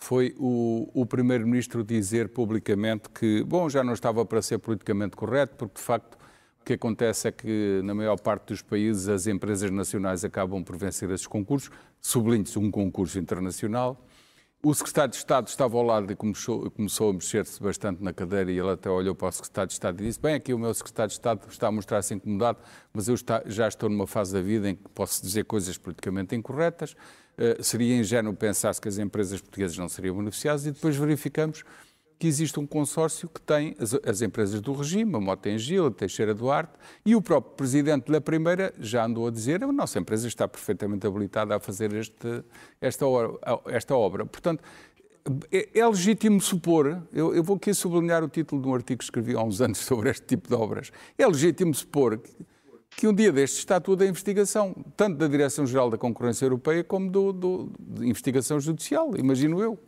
foi 0.00 0.34
o, 0.38 0.90
o 0.94 1.04
Primeiro-Ministro 1.04 1.84
dizer 1.84 2.30
publicamente 2.30 3.08
que, 3.10 3.44
bom, 3.44 3.68
já 3.68 3.84
não 3.84 3.92
estava 3.92 4.24
para 4.24 4.40
ser 4.40 4.58
politicamente 4.58 5.14
correto, 5.14 5.54
porque 5.56 5.74
de 5.74 5.82
facto 5.82 6.14
o 6.60 6.64
que 6.64 6.72
acontece 6.72 7.28
é 7.28 7.32
que 7.32 7.80
na 7.84 7.94
maior 7.94 8.18
parte 8.18 8.48
dos 8.48 8.62
países 8.62 9.08
as 9.08 9.26
empresas 9.26 9.70
nacionais 9.70 10.24
acabam 10.24 10.64
por 10.64 10.76
vencer 10.76 11.10
esses 11.10 11.26
concursos, 11.26 11.70
sublinhe-se 12.00 12.58
um 12.58 12.70
concurso 12.70 13.18
internacional. 13.18 14.04
O 14.62 14.74
secretário 14.74 15.10
de 15.10 15.16
Estado 15.16 15.48
estava 15.48 15.74
ao 15.78 15.82
lado 15.82 16.12
e 16.12 16.14
começou, 16.14 16.70
começou 16.70 17.08
a 17.08 17.12
mexer-se 17.14 17.62
bastante 17.62 18.02
na 18.04 18.12
cadeira 18.12 18.52
e 18.52 18.58
ele 18.58 18.68
até 18.68 18.90
olhou 18.90 19.14
para 19.14 19.28
o 19.28 19.32
secretário 19.32 19.68
de 19.68 19.72
Estado 19.72 20.02
e 20.02 20.06
disse: 20.06 20.20
Bem, 20.20 20.34
aqui 20.34 20.52
o 20.52 20.58
meu 20.58 20.74
secretário 20.74 21.08
de 21.08 21.14
Estado 21.14 21.40
está 21.48 21.68
a 21.68 21.72
mostrar-se 21.72 22.12
incomodado, 22.12 22.58
mas 22.92 23.08
eu 23.08 23.14
está, 23.14 23.42
já 23.46 23.66
estou 23.66 23.88
numa 23.88 24.06
fase 24.06 24.34
da 24.34 24.42
vida 24.42 24.68
em 24.68 24.74
que 24.74 24.86
posso 24.90 25.22
dizer 25.22 25.46
coisas 25.46 25.78
politicamente 25.78 26.36
incorretas. 26.36 26.92
Uh, 26.92 27.62
seria 27.62 27.96
ingênuo 27.96 28.34
pensar-se 28.36 28.78
que 28.78 28.86
as 28.86 28.98
empresas 28.98 29.40
portuguesas 29.40 29.78
não 29.78 29.88
seriam 29.88 30.14
beneficiadas 30.14 30.66
e 30.66 30.72
depois 30.72 30.94
verificamos 30.94 31.64
que 32.20 32.26
existe 32.26 32.60
um 32.60 32.66
consórcio 32.66 33.30
que 33.30 33.40
tem 33.40 33.74
as, 33.80 33.94
as 33.94 34.20
empresas 34.20 34.60
do 34.60 34.74
regime, 34.74 35.16
a 35.16 35.18
Motengil, 35.18 35.86
a 35.86 35.90
Teixeira 35.90 36.34
Duarte, 36.34 36.74
e 37.04 37.16
o 37.16 37.22
próprio 37.22 37.54
presidente 37.56 38.12
da 38.12 38.20
primeira 38.20 38.74
já 38.78 39.06
andou 39.06 39.26
a 39.26 39.30
dizer 39.30 39.64
a 39.64 39.72
nossa 39.72 39.98
empresa 39.98 40.28
está 40.28 40.46
perfeitamente 40.46 41.06
habilitada 41.06 41.56
a 41.56 41.58
fazer 41.58 41.94
este, 41.94 42.44
esta, 42.78 43.06
esta 43.68 43.96
obra. 43.96 44.26
Portanto, 44.26 44.62
é, 45.50 45.78
é 45.78 45.88
legítimo 45.88 46.42
supor, 46.42 47.02
eu, 47.10 47.34
eu, 47.34 47.42
vou 47.42 47.56
aqui 47.56 47.72
sublinhar 47.72 48.22
o 48.22 48.28
título 48.28 48.60
de 48.60 48.68
um 48.68 48.74
artigo 48.74 48.98
que 48.98 49.04
escrevi 49.04 49.34
há 49.34 49.42
uns 49.42 49.62
anos 49.62 49.78
sobre 49.80 50.10
este 50.10 50.26
tipo 50.26 50.46
de 50.46 50.54
obras, 50.54 50.92
é 51.16 51.26
legítimo 51.26 51.72
supor 51.74 52.18
que, 52.18 52.30
que 52.98 53.08
um 53.08 53.14
dia 53.14 53.32
destes 53.32 53.60
está 53.60 53.80
toda 53.80 54.04
a 54.04 54.06
investigação, 54.06 54.76
tanto 54.94 55.16
da 55.16 55.26
Direção-Geral 55.26 55.88
da 55.88 55.96
Concorrência 55.96 56.44
Europeia 56.44 56.84
como 56.84 57.10
do, 57.10 57.32
do, 57.32 57.72
de 57.78 58.06
investigação 58.06 58.60
judicial, 58.60 59.16
imagino 59.16 59.58
eu 59.62 59.78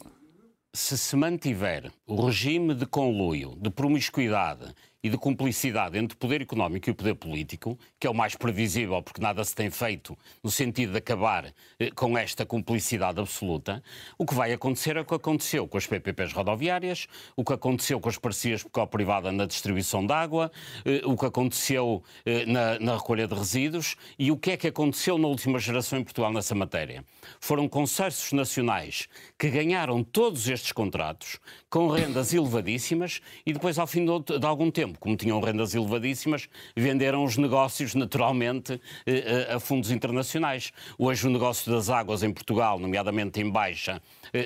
se 0.74 0.96
se 0.96 1.16
mantiver 1.16 1.92
o 2.06 2.26
regime 2.26 2.74
de 2.74 2.87
conluio, 2.87 3.54
de 3.61 3.70
promiscuidade 3.70 4.74
e 5.03 5.11
de 5.11 5.19
cumplicidade 5.19 5.99
entre 5.99 6.15
o 6.15 6.19
poder 6.19 6.41
económico 6.41 6.88
e 6.88 6.93
o 6.93 6.95
poder 6.95 7.15
político, 7.17 7.77
que 7.99 8.07
é 8.07 8.11
o 8.11 8.15
mais 8.15 8.37
previsível 8.37 9.03
porque 9.03 9.21
nada 9.21 9.43
se 9.43 9.55
tem 9.55 9.69
feito 9.69 10.17
no 10.43 10.51
sentido 10.51 10.93
de 10.93 10.99
acabar 10.99 11.53
eh, 11.79 11.91
com 11.91 12.17
esta 12.17 12.47
cumplicidade 12.47 13.19
absoluta, 13.19 13.83
o 14.17 14.25
que 14.25 14.35
vai 14.35 14.53
acontecer 14.53 14.97
é 14.97 15.01
o 15.01 15.05
que 15.05 15.15
aconteceu 15.15 15.67
com 15.67 15.77
as 15.77 15.87
PPPs 15.87 16.33
rodoviárias, 16.33 17.09
o 17.35 17.45
que 17.45 17.53
aconteceu 17.53 17.99
com 17.99 18.09
as 18.09 18.17
parcerias 18.17 18.65
privada 18.91 19.33
na 19.33 19.45
distribuição 19.45 20.07
de 20.07 20.12
água, 20.12 20.53
eh, 20.85 21.03
o 21.05 21.17
que 21.17 21.27
aconteceu 21.27 22.05
eh, 22.25 22.47
na, 22.47 22.79
na 22.79 22.97
recolha 22.97 23.27
de 23.27 23.35
resíduos 23.35 23.97
e 24.17 24.31
o 24.31 24.37
que 24.37 24.53
é 24.53 24.57
que 24.57 24.69
aconteceu 24.69 25.19
na 25.19 25.27
última 25.27 25.59
geração 25.59 25.99
em 25.99 26.05
Portugal 26.05 26.33
nessa 26.33 26.55
matéria. 26.55 27.05
Foram 27.41 27.69
consórcios 27.69 28.33
nacionais 28.33 29.09
que 29.37 29.51
ganharam 29.51 30.05
todos 30.05 30.49
estes 30.49 30.71
contratos 30.71 31.41
com 31.69 31.88
rendas 31.88 32.33
elevadíssimas 32.33 33.21
e 33.45 33.53
depois, 33.53 33.79
ao 33.79 33.87
fim 33.87 34.05
de 34.05 34.47
algum 34.47 34.71
tempo, 34.71 34.91
tempo, 34.91 34.91
como 34.98 35.16
tinham 35.16 35.40
rendas 35.40 35.74
elevadíssimas, 35.74 36.48
venderam 36.76 37.24
os 37.24 37.37
negócios 37.37 37.94
naturalmente 37.94 38.81
eh, 39.07 39.48
a 39.55 39.61
fundos 39.61 39.90
internacionais. 39.90 40.72
Hoje 40.98 41.26
o 41.26 41.31
negócio 41.31 41.70
das 41.72 41.88
águas 41.90 42.22
em 42.22 42.33
Portugal, 42.33 42.78
nomeadamente 42.78 43.40
em 43.40 43.50
baixa, 43.50 44.00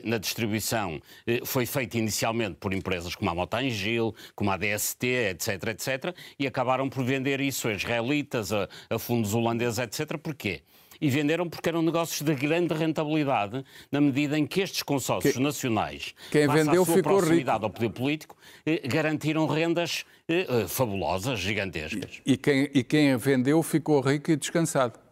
na 0.05 0.19
distribuição, 0.19 1.01
foi 1.45 1.65
feito 1.65 1.97
inicialmente 1.97 2.57
por 2.57 2.73
empresas 2.73 3.15
como 3.15 3.31
a 3.31 3.35
Motangil, 3.35 4.15
como 4.35 4.51
a 4.51 4.57
DST, 4.57 5.05
etc, 5.05 5.49
etc, 5.69 6.17
e 6.39 6.47
acabaram 6.47 6.89
por 6.89 7.05
vender 7.05 7.41
isso 7.41 7.69
a 7.69 7.73
israelitas, 7.73 8.53
a, 8.53 8.69
a 8.91 8.99
fundos 8.99 9.35
holandeses, 9.35 9.79
etc. 9.79 10.19
Porquê? 10.19 10.63
E 11.01 11.11
venderam 11.11 11.49
porque 11.49 11.69
eram 11.69 11.83
negócios 11.83 12.23
de 12.23 12.35
grande 12.35 12.75
rentabilidade, 12.75 13.65
na 13.91 14.01
medida 14.01 14.39
em 14.39 14.47
que 14.47 14.61
estes 14.61 14.83
consórcios 14.83 15.35
que, 15.35 15.43
nacionais, 15.43 16.15
quem 16.31 16.49
vendeu 16.49 16.83
à 16.83 16.85
sua 16.87 16.97
ficou 16.97 17.19
proximidade 17.19 17.59
rico. 17.59 17.65
ao 17.67 17.71
poder 17.71 17.91
político, 17.91 18.37
eh, 18.65 18.83
garantiram 18.87 19.47
rendas 19.47 20.05
eh, 20.29 20.47
eh, 20.49 20.69
fabulosas, 20.69 21.39
gigantescas. 21.39 22.21
E, 22.25 22.33
e, 22.33 22.37
quem, 22.37 22.71
e 22.75 22.85
quem 22.85 23.17
vendeu 23.17 23.63
ficou 23.63 24.01
rico 24.01 24.31
e 24.31 24.37
descansado. 24.37 25.06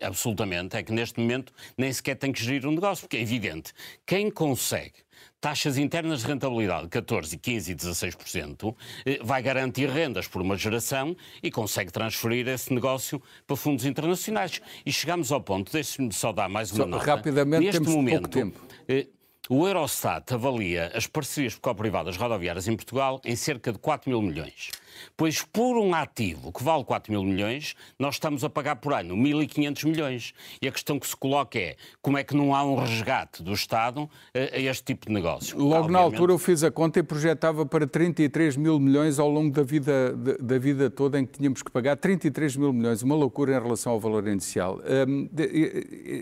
Absolutamente. 0.00 0.76
É 0.76 0.82
que 0.82 0.92
neste 0.92 1.20
momento 1.20 1.52
nem 1.76 1.92
sequer 1.92 2.16
tem 2.16 2.32
que 2.32 2.42
gerir 2.42 2.66
um 2.66 2.72
negócio, 2.72 3.02
porque 3.02 3.16
é 3.16 3.20
evidente. 3.20 3.72
Quem 4.04 4.30
consegue 4.30 5.06
taxas 5.40 5.78
internas 5.78 6.20
de 6.20 6.26
rentabilidade 6.26 6.88
14, 6.88 7.38
15 7.38 7.72
e 7.72 7.74
16%, 7.74 8.74
eh, 9.04 9.18
vai 9.22 9.42
garantir 9.42 9.88
rendas 9.88 10.26
por 10.26 10.42
uma 10.42 10.56
geração 10.56 11.16
e 11.42 11.50
consegue 11.50 11.92
transferir 11.92 12.48
esse 12.48 12.72
negócio 12.72 13.22
para 13.46 13.56
fundos 13.56 13.84
internacionais. 13.84 14.60
E 14.84 14.92
chegamos 14.92 15.30
ao 15.30 15.40
ponto, 15.40 15.72
deixe-me 15.72 16.12
só 16.12 16.32
dar 16.32 16.48
mais 16.48 16.70
uma 16.72 16.84
só, 16.84 16.86
nota. 16.86 17.04
Rapidamente, 17.04 17.64
Neste 17.64 17.80
temos 17.80 17.94
momento, 17.94 18.22
pouco 18.22 18.28
tempo. 18.30 18.60
Eh, 18.88 19.06
o 19.48 19.66
Eurostat 19.66 20.34
avalia 20.34 20.90
as 20.92 21.06
parcerias 21.06 21.54
público-privadas 21.54 22.16
rodoviárias 22.16 22.66
em 22.66 22.74
Portugal 22.74 23.20
em 23.24 23.36
cerca 23.36 23.72
de 23.72 23.78
4 23.78 24.10
mil 24.10 24.20
milhões. 24.20 24.70
Pois 25.16 25.42
por 25.42 25.78
um 25.78 25.94
ativo 25.94 26.52
que 26.52 26.62
vale 26.62 26.84
4 26.84 27.12
mil 27.12 27.22
milhões, 27.22 27.74
nós 27.98 28.16
estamos 28.16 28.44
a 28.44 28.50
pagar 28.50 28.76
por 28.76 28.92
ano 28.92 29.16
1.500 29.16 29.86
milhões. 29.86 30.34
E 30.60 30.68
a 30.68 30.72
questão 30.72 30.98
que 30.98 31.06
se 31.06 31.16
coloca 31.16 31.58
é 31.58 31.76
como 32.00 32.18
é 32.18 32.24
que 32.24 32.34
não 32.34 32.54
há 32.54 32.64
um 32.64 32.76
resgate 32.76 33.42
do 33.42 33.52
Estado 33.52 34.08
a, 34.34 34.58
este 34.58 34.84
tipo 34.84 35.06
de 35.06 35.12
negócio? 35.12 35.56
Logo 35.56 35.74
Obviamente... 35.74 35.92
na 35.92 35.98
altura 35.98 36.32
eu 36.32 36.38
fiz 36.38 36.62
a 36.62 36.70
conta 36.70 36.98
e 36.98 37.02
projetava 37.02 37.64
para 37.66 37.86
33 37.86 38.56
mil 38.56 38.78
milhões 38.78 39.18
ao 39.18 39.28
longo 39.28 39.50
da 39.50 39.62
vida, 39.62 40.14
da, 40.40 40.58
vida 40.58 40.90
toda 40.90 41.18
em 41.18 41.26
que 41.26 41.38
tínhamos 41.38 41.62
que 41.62 41.70
pagar 41.70 41.96
33 41.96 42.56
mil 42.56 42.72
milhões, 42.72 43.02
uma 43.02 43.14
loucura 43.14 43.56
em 43.56 43.60
relação 43.60 43.92
ao 43.92 44.00
valor 44.00 44.26
inicial. 44.26 44.80
Um, 45.08 45.28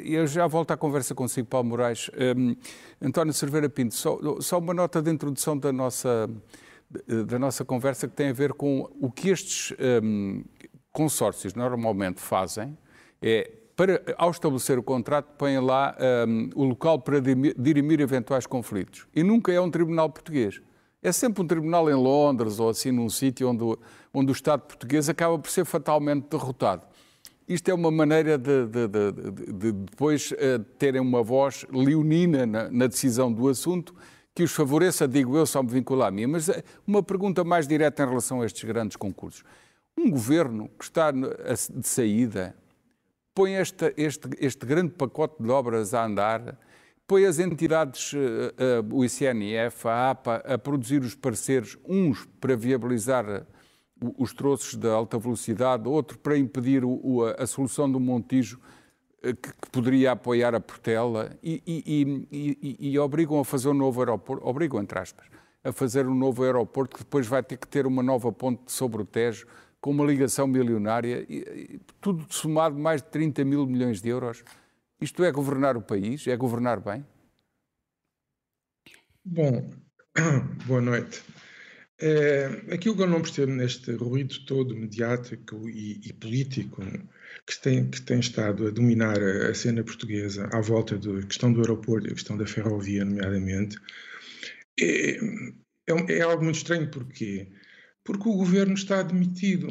eu 0.05 0.27
já 0.27 0.47
volto 0.47 0.71
à 0.71 0.77
conversa 0.77 1.15
consigo, 1.15 1.47
Paulo 1.47 1.69
Moraes. 1.69 2.11
Um, 2.37 2.57
António 3.01 3.33
Cerveira 3.33 3.69
Pinto, 3.69 3.95
só, 3.95 4.19
só 4.41 4.59
uma 4.59 4.75
nota 4.75 5.03
de 5.03 5.11
introdução 5.11 5.57
da 5.59 5.73
nossa 5.73 6.29
da 7.27 7.39
nossa 7.39 7.65
conversa 7.65 8.09
que 8.09 8.15
tem 8.15 8.29
a 8.29 8.33
ver 8.33 8.53
com 8.53 8.91
o 9.01 9.11
que 9.11 9.31
estes 9.31 9.75
um, 10.03 10.45
consórcios 10.93 11.55
normalmente 11.55 12.21
fazem 12.21 12.77
é 13.21 13.51
para, 13.77 14.03
ao 14.17 14.31
estabelecer 14.31 14.79
o 14.79 14.83
contrato, 14.83 15.35
põem 15.37 15.59
lá 15.59 15.97
um, 16.29 16.51
o 16.55 16.65
local 16.65 17.01
para 17.01 17.19
dirimir 17.21 18.01
eventuais 18.01 18.47
conflitos. 18.47 19.07
E 19.15 19.23
nunca 19.23 19.53
é 19.53 19.61
um 19.61 19.71
tribunal 19.71 20.09
português. 20.09 20.61
É 21.03 21.11
sempre 21.11 21.43
um 21.43 21.47
tribunal 21.47 21.91
em 21.91 21.95
Londres 21.95 22.61
ou 22.61 22.69
assim 22.69 22.93
num 22.93 23.11
sítio 23.11 23.49
onde, 23.49 23.65
onde 24.13 24.31
o 24.31 24.33
Estado 24.33 24.63
português 24.63 25.09
acaba 25.09 25.39
por 25.39 25.51
ser 25.51 25.65
fatalmente 25.65 26.29
derrotado. 26.31 26.87
Isto 27.47 27.71
é 27.71 27.75
uma 27.75 27.91
maneira 27.91 28.39
de, 28.39 28.67
de, 28.67 28.89
de, 28.89 29.53
de 29.53 29.73
depois 29.73 30.31
uh, 30.31 30.59
terem 30.79 31.01
uma 31.01 31.23
voz 31.23 31.67
leonina 31.71 32.47
na, 32.47 32.71
na 32.71 32.87
decisão 32.87 33.31
do 33.31 33.49
assunto 33.49 33.95
que 34.35 34.43
os 34.43 34.53
favoreça, 34.53 35.07
digo 35.07 35.37
eu, 35.37 35.47
só 35.47 35.63
me 35.63 35.71
vincula 35.71 36.09
a 36.09 36.11
mim. 36.11 36.27
Mas 36.27 36.49
eh, 36.49 36.65
uma 36.87 37.03
pergunta 37.03 37.45
mais 37.45 37.69
direta 37.69 38.03
em 38.03 38.09
relação 38.09 38.43
a 38.43 38.47
estes 38.47 38.65
grandes 38.65 38.97
concursos. 38.97 39.45
Um 39.97 40.11
governo 40.11 40.69
que 40.77 40.85
está 40.85 41.13
de 41.13 41.87
saída 41.87 42.55
põe 43.35 43.55
este, 43.55 43.93
este, 43.97 44.29
este 44.39 44.67
grande 44.67 44.93
pacote 44.93 45.43
de 45.43 45.51
obras 45.51 45.95
a 45.95 46.05
andar, 46.05 46.59
põe 47.07 47.27
as 47.27 47.39
entidades, 47.39 48.13
uh, 48.13 48.17
uh, 48.17 48.97
o 48.97 49.05
ICNF, 49.05 49.89
a 49.89 50.11
APA, 50.11 50.37
a 50.37 50.57
produzir 50.57 51.03
os 51.03 51.15
pareceres, 51.15 51.77
uns 51.87 52.27
para 52.41 52.57
viabilizar 52.57 53.47
os 54.19 54.33
troços 54.33 54.75
da 54.77 54.93
alta 54.93 55.19
velocidade, 55.19 55.89
outro 55.89 56.19
para 56.19 56.37
impedir 56.37 56.83
a 57.39 57.47
solução 57.47 57.91
do 57.91 57.99
Montijo 57.99 58.61
que, 59.33 59.53
que 59.53 59.71
poderia 59.71 60.13
apoiar 60.13 60.55
a 60.55 60.61
Portela 60.61 61.37
e, 61.43 61.63
e, 61.67 62.27
e, 62.31 62.91
e, 62.91 62.99
obrigam 62.99 63.41
a 63.41 63.45
fazer 63.45 63.69
um 63.69 63.75
novo 63.75 64.01
aeroporto, 64.01 64.47
obrigam, 64.47 64.81
entre 64.81 64.99
aspas, 64.99 65.27
a 65.63 65.73
fazer 65.73 66.07
um 66.07 66.15
novo 66.15 66.43
aeroporto 66.43 66.97
que 66.97 67.03
depois 67.03 67.27
vai 67.27 67.43
ter 67.43 67.57
que 67.57 67.67
ter 67.67 67.87
uma 67.87 68.03
nova 68.03 68.31
ponte 68.31 68.71
sobre 68.71 69.01
o 69.01 69.05
Tejo, 69.05 69.47
com 69.81 69.91
uma 69.91 70.05
ligação 70.05 70.47
milionária, 70.47 71.27
tudo 72.01 72.27
somado 72.31 72.79
mais 72.79 73.03
de 73.03 73.09
30 73.09 73.45
mil 73.45 73.67
milhões 73.67 74.01
de 74.01 74.09
euros. 74.09 74.43
Isto 75.01 75.23
é 75.25 75.31
governar 75.31 75.77
o 75.77 75.83
país? 75.83 76.27
É 76.27 76.37
governar 76.37 76.81
bem? 76.81 77.05
Bom, 79.25 79.71
boa 80.67 80.81
noite. 80.81 81.23
É, 82.01 82.47
aquilo 82.75 82.97
que 82.97 83.03
eu 83.03 83.07
não 83.07 83.23
percebo 83.23 83.53
neste 83.53 83.93
ruído 83.93 84.45
todo 84.47 84.77
mediático 84.77 85.69
e, 85.69 86.01
e 86.05 86.13
político 86.13 86.83
que 87.47 87.61
tem, 87.61 87.89
que 87.89 88.03
tem 88.03 88.19
estado 88.19 88.67
a 88.67 88.71
dominar 88.71 89.17
a, 89.23 89.51
a 89.51 89.55
cena 89.55 89.85
portuguesa 89.85 90.49
à 90.53 90.61
volta 90.61 90.99
da 90.99 91.23
questão 91.27 91.53
do 91.53 91.61
aeroporto 91.61 92.09
e 92.09 92.11
a 92.11 92.15
questão 92.15 92.37
da 92.37 92.47
ferrovia, 92.47 93.05
nomeadamente, 93.05 93.77
é, 94.81 95.19
é, 95.87 96.19
é 96.19 96.21
algo 96.23 96.43
muito 96.43 96.57
estranho. 96.57 96.91
Porquê? 96.91 97.53
Porque 98.05 98.29
o 98.29 98.37
governo 98.37 98.75
está 98.75 99.03
demitido. 99.03 99.69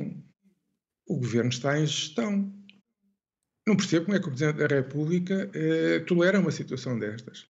O 1.08 1.18
governo 1.18 1.50
está 1.50 1.78
em 1.80 1.86
gestão. 1.86 2.52
Não 3.68 3.78
percebo 3.78 4.06
como 4.06 4.18
é 4.18 4.20
que 4.20 4.28
o 4.28 4.32
Presidente 4.32 4.58
da 4.58 4.76
República 4.76 5.50
eh, 5.54 6.00
tolera 6.02 6.40
uma 6.40 6.52
situação 6.52 7.00
destas. 7.00 7.48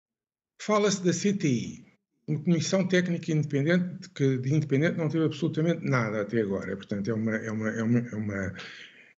Fala-se 0.61 1.05
da 1.05 1.13
CTI, 1.13 1.90
uma 2.31 2.43
comissão 2.43 2.87
técnica 2.87 3.33
independente 3.33 4.09
que 4.11 4.39
de 4.39 4.55
independente 4.55 4.97
não 4.97 5.09
teve 5.09 5.25
absolutamente 5.25 5.85
nada 5.85 6.23
até 6.23 6.41
agora. 6.41 6.77
Portanto, 6.77 7.11
é 7.11 7.15
uma, 7.15 7.37
é 7.37 7.51
uma, 7.51 7.71
é 7.71 7.83
uma, 7.83 7.99
é 7.99 8.15
uma 8.15 8.55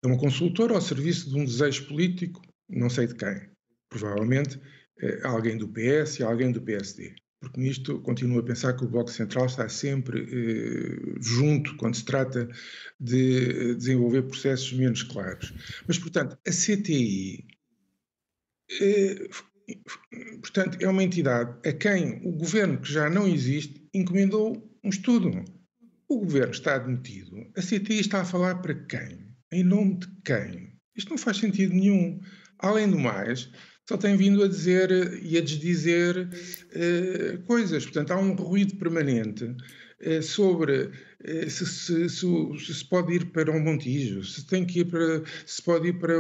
é 0.04 0.06
uma 0.06 0.18
consultora 0.18 0.74
ao 0.74 0.80
serviço 0.80 1.30
de 1.30 1.36
um 1.36 1.44
desejo 1.44 1.86
político, 1.86 2.42
não 2.68 2.90
sei 2.90 3.06
de 3.06 3.14
quem. 3.14 3.48
Provavelmente 3.88 4.60
é 4.98 5.24
alguém 5.24 5.56
do 5.56 5.68
PS 5.68 6.18
e 6.18 6.22
alguém 6.24 6.50
do 6.50 6.60
PSD. 6.60 7.14
Porque 7.40 7.60
nisto 7.60 8.00
continuo 8.00 8.40
a 8.40 8.42
pensar 8.42 8.72
que 8.72 8.84
o 8.84 8.88
Bloco 8.88 9.10
Central 9.10 9.46
está 9.46 9.68
sempre 9.68 10.22
eh, 10.22 11.18
junto 11.20 11.76
quando 11.76 11.96
se 11.96 12.04
trata 12.04 12.48
de 12.98 13.74
desenvolver 13.74 14.22
processos 14.22 14.72
menos 14.72 15.02
claros. 15.02 15.52
Mas, 15.86 15.98
portanto, 15.98 16.38
a 16.46 16.50
CTI 16.50 17.46
eh, 18.80 19.28
portanto, 20.40 20.78
é 20.80 20.88
uma 20.88 21.02
entidade 21.02 21.56
a 21.68 21.72
quem 21.72 22.20
o 22.24 22.32
governo, 22.32 22.80
que 22.80 22.92
já 22.92 23.08
não 23.08 23.26
existe, 23.26 23.88
encomendou 23.94 24.70
um 24.84 24.88
estudo. 24.88 25.44
O 26.08 26.18
governo 26.18 26.52
está 26.52 26.76
admitido. 26.76 27.36
A 27.56 27.62
CTI 27.62 28.00
está 28.00 28.20
a 28.20 28.24
falar 28.24 28.56
para 28.56 28.74
quem? 28.74 29.32
Em 29.52 29.64
nome 29.64 29.98
de 29.98 30.08
quem? 30.24 30.72
Isto 30.96 31.10
não 31.10 31.18
faz 31.18 31.38
sentido 31.38 31.74
nenhum. 31.74 32.20
Além 32.58 32.90
do 32.90 32.98
mais, 32.98 33.50
só 33.88 33.96
tem 33.96 34.16
vindo 34.16 34.42
a 34.42 34.48
dizer 34.48 34.90
e 35.22 35.36
a 35.36 35.40
desdizer 35.40 36.28
uh, 36.28 37.42
coisas. 37.46 37.84
Portanto, 37.84 38.12
há 38.12 38.18
um 38.18 38.34
ruído 38.34 38.76
permanente 38.76 39.44
uh, 39.44 40.22
sobre 40.22 40.90
se, 41.48 41.64
se, 41.64 42.08
se, 42.08 42.26
se, 42.58 42.84
pode 42.88 43.14
ir 43.14 43.26
para 43.26 43.50
um 43.50 43.60
Montijo, 43.62 44.24
se 44.24 44.44
tem 44.46 44.64
que 44.64 44.80
ir 44.80 44.86
para, 44.86 45.22
se 45.46 45.62
pode 45.62 45.88
ir 45.88 45.98
para, 45.98 46.16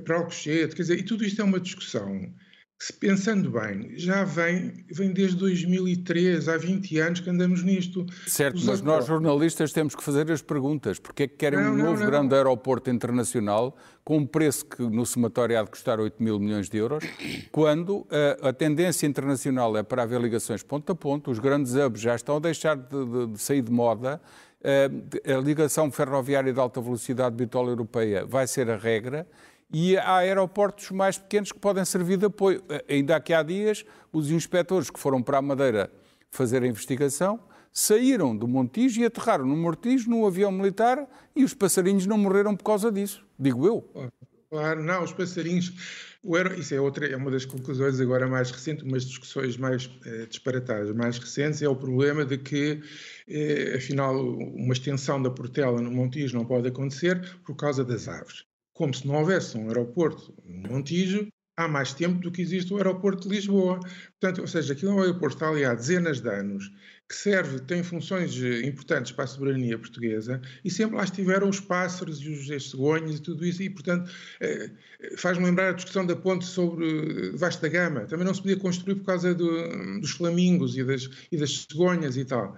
para 0.00 0.16
Alcochete, 0.16 0.74
quer 0.74 0.82
dizer, 0.82 0.98
e 0.98 1.02
tudo 1.02 1.24
isto 1.24 1.42
é 1.42 1.44
uma 1.44 1.60
discussão 1.60 2.32
se 2.78 2.92
pensando 2.92 3.50
bem, 3.50 3.96
já 3.96 4.24
vem, 4.24 4.84
vem 4.90 5.12
desde 5.12 5.36
2003, 5.36 6.48
há 6.48 6.58
20 6.58 6.98
anos 6.98 7.20
que 7.20 7.30
andamos 7.30 7.62
nisto. 7.62 8.04
Certo, 8.26 8.56
Os 8.56 8.64
mas 8.64 8.82
nós 8.82 9.06
jornalistas 9.06 9.72
temos 9.72 9.94
que 9.94 10.02
fazer 10.02 10.30
as 10.30 10.42
perguntas. 10.42 10.98
Porque 10.98 11.22
é 11.22 11.28
que 11.28 11.36
querem 11.36 11.60
não, 11.60 11.72
um 11.72 11.76
não, 11.76 11.84
novo 11.86 12.00
não. 12.00 12.06
grande 12.06 12.34
aeroporto 12.34 12.90
internacional 12.90 13.76
com 14.04 14.18
um 14.18 14.26
preço 14.26 14.66
que 14.66 14.82
no 14.82 15.06
somatório 15.06 15.58
há 15.58 15.62
de 15.62 15.70
custar 15.70 15.98
8 15.98 16.22
mil 16.22 16.38
milhões 16.38 16.68
de 16.68 16.76
euros, 16.76 17.02
quando 17.50 18.06
a, 18.42 18.48
a 18.48 18.52
tendência 18.52 19.06
internacional 19.06 19.74
é 19.78 19.82
para 19.82 20.02
haver 20.02 20.20
ligações 20.20 20.62
ponto 20.62 20.92
a 20.92 20.94
ponto, 20.94 21.30
os 21.30 21.38
grandes 21.38 21.74
hubs 21.74 22.02
já 22.02 22.14
estão 22.14 22.36
a 22.36 22.40
deixar 22.40 22.76
de, 22.76 23.04
de, 23.06 23.26
de 23.28 23.38
sair 23.38 23.62
de 23.62 23.72
moda, 23.72 24.20
a, 24.64 25.32
a 25.32 25.40
ligação 25.40 25.90
ferroviária 25.90 26.52
de 26.52 26.60
alta 26.60 26.80
velocidade 26.80 27.34
bitola 27.34 27.70
europeia 27.70 28.26
vai 28.26 28.46
ser 28.46 28.68
a 28.68 28.76
regra 28.76 29.26
e 29.74 29.96
há 29.96 30.18
aeroportos 30.18 30.92
mais 30.92 31.18
pequenos 31.18 31.50
que 31.50 31.58
podem 31.58 31.84
servir 31.84 32.16
de 32.16 32.26
apoio. 32.26 32.62
Ainda 32.88 33.16
aqui 33.16 33.34
há 33.34 33.42
dias, 33.42 33.84
os 34.12 34.30
inspectores 34.30 34.88
que 34.88 35.00
foram 35.00 35.20
para 35.20 35.38
a 35.38 35.42
Madeira 35.42 35.90
fazer 36.30 36.62
a 36.62 36.66
investigação 36.66 37.40
saíram 37.72 38.36
do 38.36 38.46
Montijo 38.46 39.00
e 39.00 39.04
aterraram 39.04 39.44
no 39.44 39.56
Montijo 39.56 40.08
num 40.08 40.24
avião 40.24 40.52
militar 40.52 41.08
e 41.34 41.42
os 41.42 41.52
passarinhos 41.52 42.06
não 42.06 42.16
morreram 42.16 42.54
por 42.56 42.62
causa 42.62 42.92
disso, 42.92 43.26
digo 43.36 43.66
eu. 43.66 44.10
Claro, 44.48 44.84
não, 44.84 45.02
os 45.02 45.12
passarinhos. 45.12 45.72
Euro, 46.24 46.54
isso 46.58 46.72
é 46.72 46.80
outra, 46.80 47.06
é 47.06 47.16
uma 47.16 47.30
das 47.30 47.44
conclusões 47.44 48.00
agora 48.00 48.28
mais 48.28 48.52
recentes, 48.52 48.84
umas 48.84 49.04
discussões 49.04 49.56
mais 49.56 49.90
eh, 50.06 50.26
disparatadas, 50.26 50.94
mais 50.94 51.18
recentes, 51.18 51.60
é 51.60 51.68
o 51.68 51.76
problema 51.76 52.24
de 52.24 52.38
que, 52.38 52.80
eh, 53.28 53.74
afinal, 53.76 54.16
uma 54.16 54.72
extensão 54.72 55.20
da 55.20 55.28
Portela 55.28 55.82
no 55.82 55.90
Montijo 55.90 56.36
não 56.38 56.46
pode 56.46 56.68
acontecer 56.68 57.38
por 57.44 57.56
causa 57.56 57.84
das 57.84 58.08
aves. 58.08 58.44
Como 58.74 58.92
se 58.92 59.06
não 59.06 59.14
houvesse 59.14 59.56
um 59.56 59.68
aeroporto 59.68 60.34
no 60.44 60.68
Montijo, 60.68 61.28
há 61.56 61.68
mais 61.68 61.94
tempo 61.94 62.20
do 62.20 62.32
que 62.32 62.42
existe 62.42 62.72
o 62.72 62.76
aeroporto 62.76 63.28
de 63.28 63.34
Lisboa. 63.34 63.78
Portanto, 64.20 64.40
ou 64.40 64.46
seja, 64.46 64.72
aquilo 64.72 64.92
é 64.92 64.94
um 64.94 65.00
aeroporto 65.00 65.36
que 65.36 65.44
está 65.44 65.48
ali 65.48 65.64
há 65.64 65.74
dezenas 65.74 66.20
de 66.20 66.28
anos, 66.28 66.68
que 67.08 67.14
serve, 67.14 67.60
tem 67.60 67.82
funções 67.82 68.36
eh, 68.42 68.66
importantes 68.66 69.12
para 69.12 69.24
a 69.24 69.26
soberania 69.26 69.78
portuguesa 69.78 70.40
e 70.64 70.70
sempre 70.70 70.96
lá 70.96 71.04
estiveram 71.04 71.48
os 71.48 71.60
pássaros 71.60 72.20
e 72.20 72.30
os 72.30 72.70
cegonhas 72.70 73.16
e 73.16 73.22
tudo 73.22 73.44
isso 73.44 73.62
e, 73.62 73.70
portanto, 73.70 74.10
eh, 74.40 74.70
faz-me 75.16 75.44
lembrar 75.44 75.70
a 75.70 75.72
discussão 75.72 76.04
da 76.06 76.16
ponte 76.16 76.44
sobre 76.44 76.86
eh, 76.86 77.36
vasta 77.36 77.68
gama. 77.68 78.06
Também 78.06 78.26
não 78.26 78.34
se 78.34 78.40
podia 78.40 78.58
construir 78.58 78.96
por 78.96 79.04
causa 79.04 79.34
do, 79.34 80.00
dos 80.00 80.10
flamingos 80.12 80.76
e 80.76 80.84
das, 80.84 81.08
e 81.30 81.36
das 81.36 81.66
cegonhas 81.70 82.16
e 82.16 82.24
tal. 82.24 82.56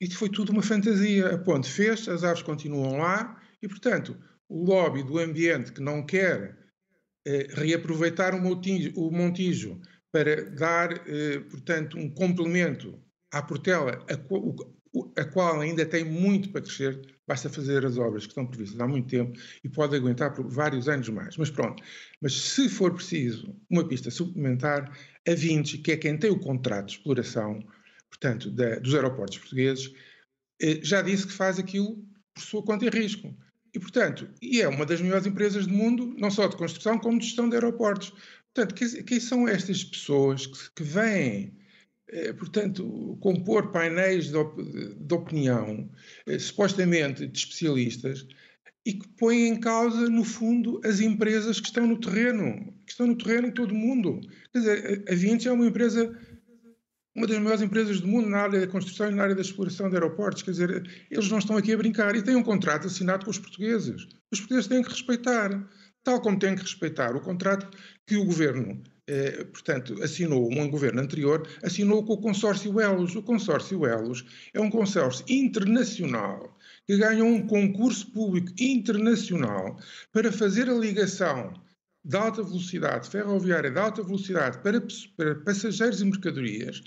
Isto 0.00 0.16
foi 0.16 0.28
tudo 0.28 0.52
uma 0.52 0.62
fantasia. 0.62 1.34
A 1.34 1.38
ponte 1.38 1.68
fez, 1.68 2.08
as 2.08 2.22
aves 2.22 2.42
continuam 2.42 2.98
lá 2.98 3.40
e, 3.62 3.68
portanto, 3.68 4.16
o 4.48 4.64
lobby 4.64 5.02
do 5.02 5.18
ambiente 5.18 5.72
que 5.72 5.80
não 5.80 6.04
quer 6.04 6.56
reaproveitar 7.50 8.34
o 8.34 8.40
Montijo, 8.40 8.92
o 8.96 9.10
Montijo 9.10 9.80
para 10.10 10.50
dar, 10.50 10.92
eh, 11.06 11.40
portanto, 11.50 11.98
um 11.98 12.08
complemento 12.10 12.98
à 13.30 13.42
Portela, 13.42 14.04
a, 14.08 15.20
a, 15.20 15.24
qual 15.26 15.60
ainda 15.60 15.84
tem 15.84 16.04
muito 16.04 16.50
para 16.50 16.62
crescer, 16.62 16.98
basta 17.26 17.50
fazer 17.50 17.84
as 17.84 17.98
obras 17.98 18.24
que 18.24 18.30
estão 18.30 18.46
previstas 18.46 18.80
há 18.80 18.88
muito 18.88 19.08
tempo 19.08 19.38
e 19.62 19.68
pode 19.68 19.94
aguentar 19.94 20.32
por 20.32 20.48
vários 20.48 20.88
anos 20.88 21.08
mais. 21.10 21.36
Mas 21.36 21.50
pronto, 21.50 21.82
mas 22.20 22.32
se 22.32 22.68
for 22.68 22.94
preciso 22.94 23.54
uma 23.68 23.86
pista 23.86 24.10
suplementar, 24.10 24.90
a 25.26 25.34
Vinci, 25.34 25.78
que 25.78 25.92
é 25.92 25.96
quem 25.96 26.16
tem 26.16 26.30
o 26.30 26.40
contrato 26.40 26.86
de 26.86 26.92
exploração, 26.92 27.62
portanto, 28.08 28.50
da, 28.50 28.78
dos 28.78 28.94
aeroportos 28.94 29.36
portugueses, 29.36 29.92
eh, 30.62 30.80
já 30.82 31.02
disse 31.02 31.26
que 31.26 31.32
faz 31.34 31.58
aquilo 31.58 32.02
por 32.32 32.42
sua 32.42 32.62
conta 32.62 32.86
e 32.86 32.88
risco. 32.88 33.36
E, 33.74 33.78
portanto, 33.78 34.28
e 34.40 34.60
é 34.60 34.68
uma 34.68 34.86
das 34.86 35.00
maiores 35.00 35.26
empresas 35.26 35.66
do 35.66 35.72
mundo, 35.72 36.14
não 36.18 36.30
só 36.30 36.46
de 36.46 36.56
construção, 36.56 36.98
como 36.98 37.18
de 37.18 37.26
gestão 37.26 37.48
de 37.48 37.56
aeroportos. 37.56 38.12
Portanto, 38.54 38.74
quem, 38.74 39.02
quem 39.04 39.20
são 39.20 39.46
estas 39.46 39.84
pessoas 39.84 40.46
que, 40.46 40.70
que 40.76 40.82
vêm, 40.82 41.54
eh, 42.08 42.32
portanto, 42.32 43.18
compor 43.20 43.70
painéis 43.70 44.28
de, 44.28 44.36
op, 44.36 44.62
de 44.62 45.14
opinião, 45.14 45.90
eh, 46.26 46.38
supostamente 46.38 47.26
de 47.26 47.38
especialistas, 47.38 48.26
e 48.86 48.94
que 48.94 49.06
põem 49.18 49.48
em 49.48 49.60
causa, 49.60 50.08
no 50.08 50.24
fundo, 50.24 50.80
as 50.82 51.00
empresas 51.00 51.60
que 51.60 51.66
estão 51.66 51.86
no 51.86 52.00
terreno, 52.00 52.72
que 52.86 52.92
estão 52.92 53.06
no 53.06 53.18
terreno 53.18 53.48
em 53.48 53.52
todo 53.52 53.72
o 53.72 53.74
mundo. 53.74 54.20
Quer 54.50 54.58
dizer, 54.58 55.04
a 55.06 55.14
Vinci 55.14 55.46
é 55.46 55.52
uma 55.52 55.66
empresa, 55.66 56.18
uma 57.18 57.26
das 57.26 57.38
maiores 57.38 57.62
empresas 57.62 58.00
do 58.00 58.06
mundo 58.06 58.28
na 58.28 58.38
área 58.38 58.60
da 58.60 58.66
construção 58.68 59.10
e 59.10 59.14
na 59.14 59.24
área 59.24 59.34
da 59.34 59.42
exploração 59.42 59.90
de 59.90 59.96
aeroportos. 59.96 60.42
Quer 60.42 60.52
dizer, 60.52 61.06
eles 61.10 61.28
não 61.28 61.38
estão 61.38 61.56
aqui 61.56 61.72
a 61.72 61.76
brincar 61.76 62.14
e 62.14 62.22
têm 62.22 62.36
um 62.36 62.42
contrato 62.42 62.86
assinado 62.86 63.24
com 63.24 63.30
os 63.30 63.38
portugueses. 63.38 64.06
Os 64.30 64.38
portugueses 64.38 64.68
têm 64.68 64.82
que 64.82 64.90
respeitar 64.90 65.68
tal 66.04 66.20
como 66.20 66.38
tem 66.38 66.54
que 66.54 66.62
respeitar 66.62 67.14
o 67.14 67.20
contrato 67.20 67.68
que 68.06 68.16
o 68.16 68.24
governo, 68.24 68.82
eh, 69.06 69.44
portanto, 69.44 70.02
assinou, 70.02 70.48
um 70.50 70.70
governo 70.70 71.02
anterior, 71.02 71.46
assinou 71.62 72.04
com 72.04 72.14
o 72.14 72.20
consórcio 72.20 72.80
Elos. 72.80 73.14
O 73.14 73.22
consórcio 73.22 73.84
Elos 73.84 74.24
é 74.54 74.60
um 74.60 74.70
consórcio 74.70 75.24
internacional 75.28 76.56
que 76.86 76.96
ganha 76.96 77.24
um 77.24 77.46
concurso 77.46 78.10
público 78.12 78.52
internacional 78.58 79.76
para 80.12 80.32
fazer 80.32 80.70
a 80.70 80.74
ligação 80.74 81.52
de 82.04 82.16
alta 82.16 82.42
velocidade, 82.42 83.08
ferroviária 83.08 83.70
de 83.70 83.78
alta 83.78 84.02
velocidade 84.02 84.58
para, 84.58 84.80
para 85.16 85.34
passageiros 85.36 86.00
e 86.00 86.04
mercadorias 86.04 86.82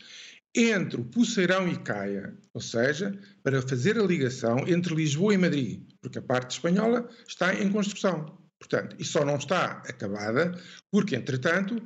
entre 0.54 1.00
o 1.00 1.06
Poceirão 1.06 1.68
e 1.68 1.78
Caia, 1.78 2.38
ou 2.54 2.62
seja, 2.62 3.18
para 3.44 3.62
fazer 3.62 3.98
a 3.98 4.04
ligação 4.04 4.68
entre 4.68 4.94
Lisboa 4.94 5.34
e 5.34 5.38
Madrid, 5.38 5.84
porque 6.02 6.20
a 6.20 6.22
parte 6.22 6.52
espanhola 6.52 7.10
está 7.28 7.54
em 7.54 7.72
construção. 7.72 8.38
Portanto, 8.60 8.96
e 9.00 9.06
só 9.06 9.26
não 9.26 9.38
está 9.38 9.82
acabada 9.88 10.60
porque, 10.92 11.16
entretanto, 11.16 11.82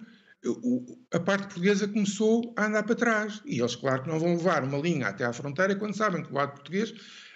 a 1.13 1.19
parte 1.19 1.45
portuguesa 1.45 1.88
começou 1.88 2.53
a 2.57 2.65
andar 2.65 2.83
para 2.83 2.95
trás. 2.95 3.41
E 3.45 3.59
eles, 3.59 3.75
claro, 3.75 4.03
que 4.03 4.09
não 4.09 4.19
vão 4.19 4.35
levar 4.35 4.63
uma 4.63 4.77
linha 4.77 5.07
até 5.07 5.23
à 5.23 5.31
fronteira 5.31 5.75
quando 5.75 5.95
sabem 5.95 6.23
que 6.23 6.31
o 6.31 6.35
lado 6.35 6.53
português 6.53 6.93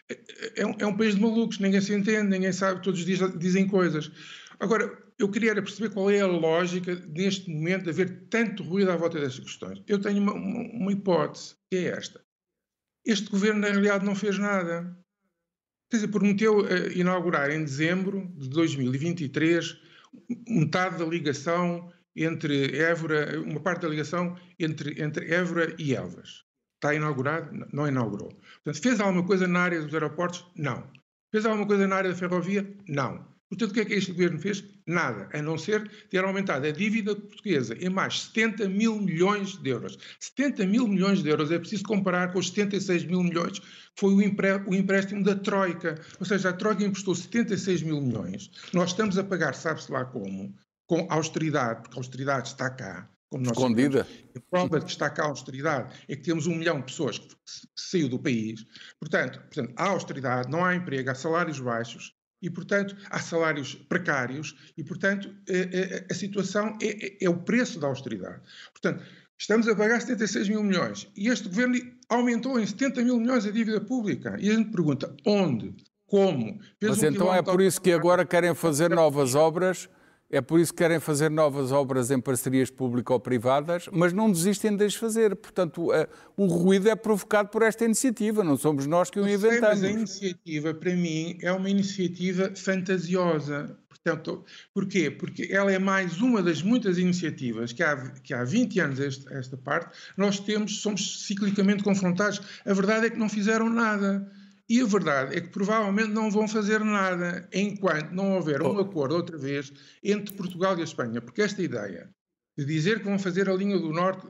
é, 0.09 0.61
é 0.61 0.65
um, 0.65 0.75
é 0.79 0.85
um 0.85 0.97
país 0.97 1.15
de 1.15 1.21
malucos, 1.21 1.59
ninguém 1.59 1.79
se 1.79 1.93
entende, 1.93 2.29
ninguém 2.29 2.51
sabe, 2.51 2.81
todos 2.81 2.99
os 2.99 3.05
dias 3.05 3.19
dizem 3.37 3.67
coisas. 3.67 4.11
Agora, 4.59 4.91
eu 5.19 5.29
queria 5.29 5.53
perceber 5.53 5.93
qual 5.93 6.09
é 6.09 6.21
a 6.21 6.25
lógica 6.25 6.95
neste 6.95 7.49
momento 7.49 7.83
de 7.83 7.89
haver 7.89 8.27
tanto 8.29 8.63
ruído 8.63 8.89
à 8.89 8.95
volta 8.95 9.19
destas 9.19 9.43
questões. 9.43 9.83
Eu 9.85 9.99
tenho 9.99 10.21
uma, 10.21 10.33
uma, 10.33 10.61
uma 10.61 10.91
hipótese, 10.93 11.55
que 11.69 11.77
é 11.77 11.83
esta. 11.89 12.23
Este 13.05 13.29
governo, 13.29 13.59
na 13.59 13.67
realidade, 13.67 14.05
não 14.05 14.15
fez 14.15 14.39
nada. 14.39 14.97
Quer 15.91 15.97
dizer, 15.97 16.07
prometeu 16.07 16.59
uh, 16.59 16.91
inaugurar 16.95 17.51
em 17.51 17.63
dezembro 17.63 18.31
de 18.37 18.49
2023 18.49 19.77
metade 20.47 20.97
da 20.97 21.05
ligação 21.05 21.91
entre 22.15 22.77
Évora, 22.77 23.39
uma 23.41 23.59
parte 23.59 23.81
da 23.81 23.89
ligação 23.89 24.37
entre, 24.57 25.01
entre 25.01 25.33
Évora 25.33 25.75
e 25.77 25.93
Elvas. 25.93 26.45
Está 26.75 26.93
inaugurado? 26.95 27.67
Não 27.73 27.87
inaugurou. 27.87 28.29
Portanto, 28.63 28.81
fez 28.81 28.99
alguma 29.01 29.25
coisa 29.25 29.47
na 29.47 29.59
área 29.59 29.81
dos 29.81 29.93
aeroportos? 29.93 30.49
Não. 30.55 30.89
Fez 31.29 31.45
alguma 31.45 31.67
coisa 31.67 31.85
na 31.87 31.97
área 31.97 32.09
da 32.09 32.15
ferrovia? 32.15 32.73
Não. 32.87 33.28
Portanto, 33.49 33.71
o 33.71 33.73
que 33.73 33.79
é 33.79 33.85
que 33.85 33.93
este 33.95 34.11
governo 34.11 34.39
fez? 34.39 34.63
Nada, 34.85 35.27
a 35.33 35.41
não 35.41 35.57
ser 35.57 35.89
ter 36.09 36.23
aumentado 36.23 36.67
a 36.67 36.71
dívida 36.71 37.15
portuguesa 37.15 37.75
em 37.79 37.89
mais 37.89 38.21
70 38.21 38.69
mil 38.69 39.01
milhões 39.01 39.57
de 39.57 39.69
euros. 39.69 39.97
70 40.19 40.67
mil 40.67 40.87
milhões 40.87 41.23
de 41.23 41.29
euros 41.29 41.51
é 41.51 41.57
preciso 41.57 41.83
comparar 41.83 42.31
com 42.31 42.37
os 42.37 42.49
76 42.49 43.05
mil 43.05 43.23
milhões 43.23 43.57
que 43.57 43.65
foi 43.95 44.13
o, 44.13 44.73
empréstimo 44.73 45.23
da 45.23 45.35
Troika. 45.35 45.99
Ou 46.19 46.25
seja, 46.25 46.49
a 46.49 46.53
Troika 46.53 46.83
emprestou 46.83 47.15
76 47.15 47.81
mil 47.81 47.99
milhões. 47.99 48.51
Nós 48.71 48.91
estamos 48.91 49.17
a 49.17 49.23
pagar, 49.23 49.55
sabe-se 49.55 49.91
lá 49.91 50.05
como, 50.05 50.55
com 50.85 51.07
austeridade, 51.09 51.81
porque 51.81 51.97
a 51.97 51.99
austeridade 51.99 52.49
está 52.49 52.69
cá. 52.69 53.09
Como 53.31 53.43
nós 53.43 53.57
Escondida. 53.57 54.03
Sabemos. 54.03 54.29
A 54.35 54.41
prova 54.49 54.79
de 54.79 54.85
que 54.85 54.91
está 54.91 55.09
cá 55.09 55.23
a 55.23 55.27
austeridade 55.27 55.93
é 56.07 56.15
que 56.15 56.21
temos 56.21 56.45
um 56.45 56.55
milhão 56.55 56.79
de 56.79 56.85
pessoas 56.85 57.17
que 57.17 57.35
saiu 57.75 58.09
do 58.09 58.19
país. 58.19 58.63
Portanto, 58.99 59.39
portanto, 59.39 59.73
há 59.75 59.87
austeridade, 59.87 60.51
não 60.51 60.63
há 60.63 60.75
emprego, 60.75 61.09
há 61.09 61.15
salários 61.15 61.59
baixos, 61.59 62.13
e, 62.41 62.49
portanto, 62.49 62.95
há 63.09 63.19
salários 63.19 63.75
precários 63.75 64.55
e, 64.77 64.83
portanto, 64.83 65.29
a, 65.47 65.51
eh, 65.51 65.69
a, 65.71 65.77
eh, 65.77 66.07
a 66.09 66.13
situação 66.13 66.77
é, 66.81 66.87
é, 66.87 67.17
é, 67.21 67.29
o 67.29 67.37
preço 67.37 67.79
da 67.79 67.87
austeridade. 67.87 68.41
Portanto, 68.71 69.03
estamos 69.37 69.67
a 69.67 69.75
pagar 69.75 69.99
76 69.99 70.49
mil 70.49 70.63
milhões 70.63 71.09
e 71.15 71.27
este 71.27 71.47
governo 71.47 71.79
aumentou 72.07 72.59
em 72.59 72.65
70 72.65 73.03
mil 73.03 73.17
milhões 73.19 73.45
a 73.45 73.51
dívida 73.51 73.81
pública. 73.81 74.37
E 74.39 74.49
a 74.49 74.53
gente 74.55 74.71
pergunta 74.71 75.15
onde, 75.25 75.75
como. 76.07 76.59
Fez 76.79 76.91
Mas 76.91 77.03
um 77.03 77.07
então 77.07 77.33
é 77.33 77.41
por 77.41 77.61
isso 77.61 77.81
que 77.81 77.91
agora 77.91 78.25
querem 78.25 78.55
fazer 78.55 78.89
novas 78.89 79.35
obras 79.35 79.89
é 80.31 80.41
por 80.41 80.59
isso 80.59 80.71
que 80.71 80.77
querem 80.77 80.99
fazer 80.99 81.29
novas 81.29 81.71
obras 81.71 82.11
em 82.11 82.19
parcerias 82.19 82.69
público-privadas, 82.69 83.89
mas 83.91 84.13
não 84.13 84.31
desistem 84.31 84.75
de 84.75 84.85
as 84.85 84.93
fazer. 84.93 85.35
Portanto, 85.35 85.89
o 86.37 86.45
ruído 86.45 86.87
é 86.87 86.95
provocado 86.95 87.49
por 87.49 87.63
esta 87.63 87.83
iniciativa, 87.83 88.43
não 88.43 88.55
somos 88.55 88.85
nós 88.85 89.09
que 89.09 89.19
o 89.19 89.27
inventamos. 89.27 89.81
Mas 89.81 89.83
a 89.83 89.91
iniciativa, 89.91 90.73
para 90.73 90.95
mim, 90.95 91.37
é 91.41 91.51
uma 91.51 91.69
iniciativa 91.69 92.51
fantasiosa. 92.55 93.75
Portanto, 93.89 94.45
porquê? 94.73 95.11
Porque 95.11 95.49
ela 95.51 95.71
é 95.71 95.77
mais 95.77 96.21
uma 96.21 96.41
das 96.41 96.61
muitas 96.61 96.97
iniciativas 96.97 97.73
que 97.73 97.83
há, 97.83 97.97
que 98.23 98.33
há 98.33 98.43
20 98.43 98.79
anos 98.79 98.99
esta, 98.99 99.33
esta 99.33 99.57
parte 99.57 99.97
nós 100.15 100.39
temos, 100.39 100.81
somos 100.81 101.25
ciclicamente 101.25 101.83
confrontados. 101.83 102.41
A 102.65 102.73
verdade 102.73 103.07
é 103.07 103.09
que 103.09 103.17
não 103.17 103.27
fizeram 103.27 103.69
nada. 103.69 104.31
E 104.69 104.81
a 104.81 104.85
verdade 104.85 105.35
é 105.35 105.41
que 105.41 105.49
provavelmente 105.49 106.09
não 106.09 106.29
vão 106.29 106.47
fazer 106.47 106.79
nada 106.81 107.49
enquanto 107.51 108.11
não 108.11 108.35
houver 108.35 108.61
um 108.61 108.77
acordo 108.77 109.15
outra 109.15 109.35
vez 109.35 109.73
entre 110.03 110.35
Portugal 110.35 110.77
e 110.77 110.81
a 110.81 110.83
Espanha, 110.83 111.19
porque 111.19 111.41
esta 111.41 111.61
ideia 111.61 112.09
de 112.55 112.65
dizer 112.65 112.99
que 112.99 113.05
vão 113.05 113.17
fazer 113.17 113.49
a 113.49 113.53
linha 113.53 113.79
do 113.79 113.91
Norte 113.91 114.27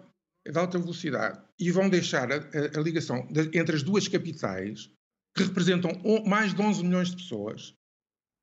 de 0.47 0.57
alta 0.57 0.79
velocidade 0.79 1.41
e 1.59 1.69
vão 1.71 1.89
deixar 1.89 2.31
a, 2.31 2.35
a, 2.35 2.79
a 2.79 2.81
ligação 2.81 3.27
de, 3.29 3.57
entre 3.57 3.75
as 3.75 3.83
duas 3.83 4.07
capitais, 4.07 4.89
que 5.35 5.43
representam 5.43 5.91
mais 6.25 6.53
de 6.53 6.61
11 6.61 6.83
milhões 6.85 7.09
de 7.09 7.17
pessoas, 7.17 7.75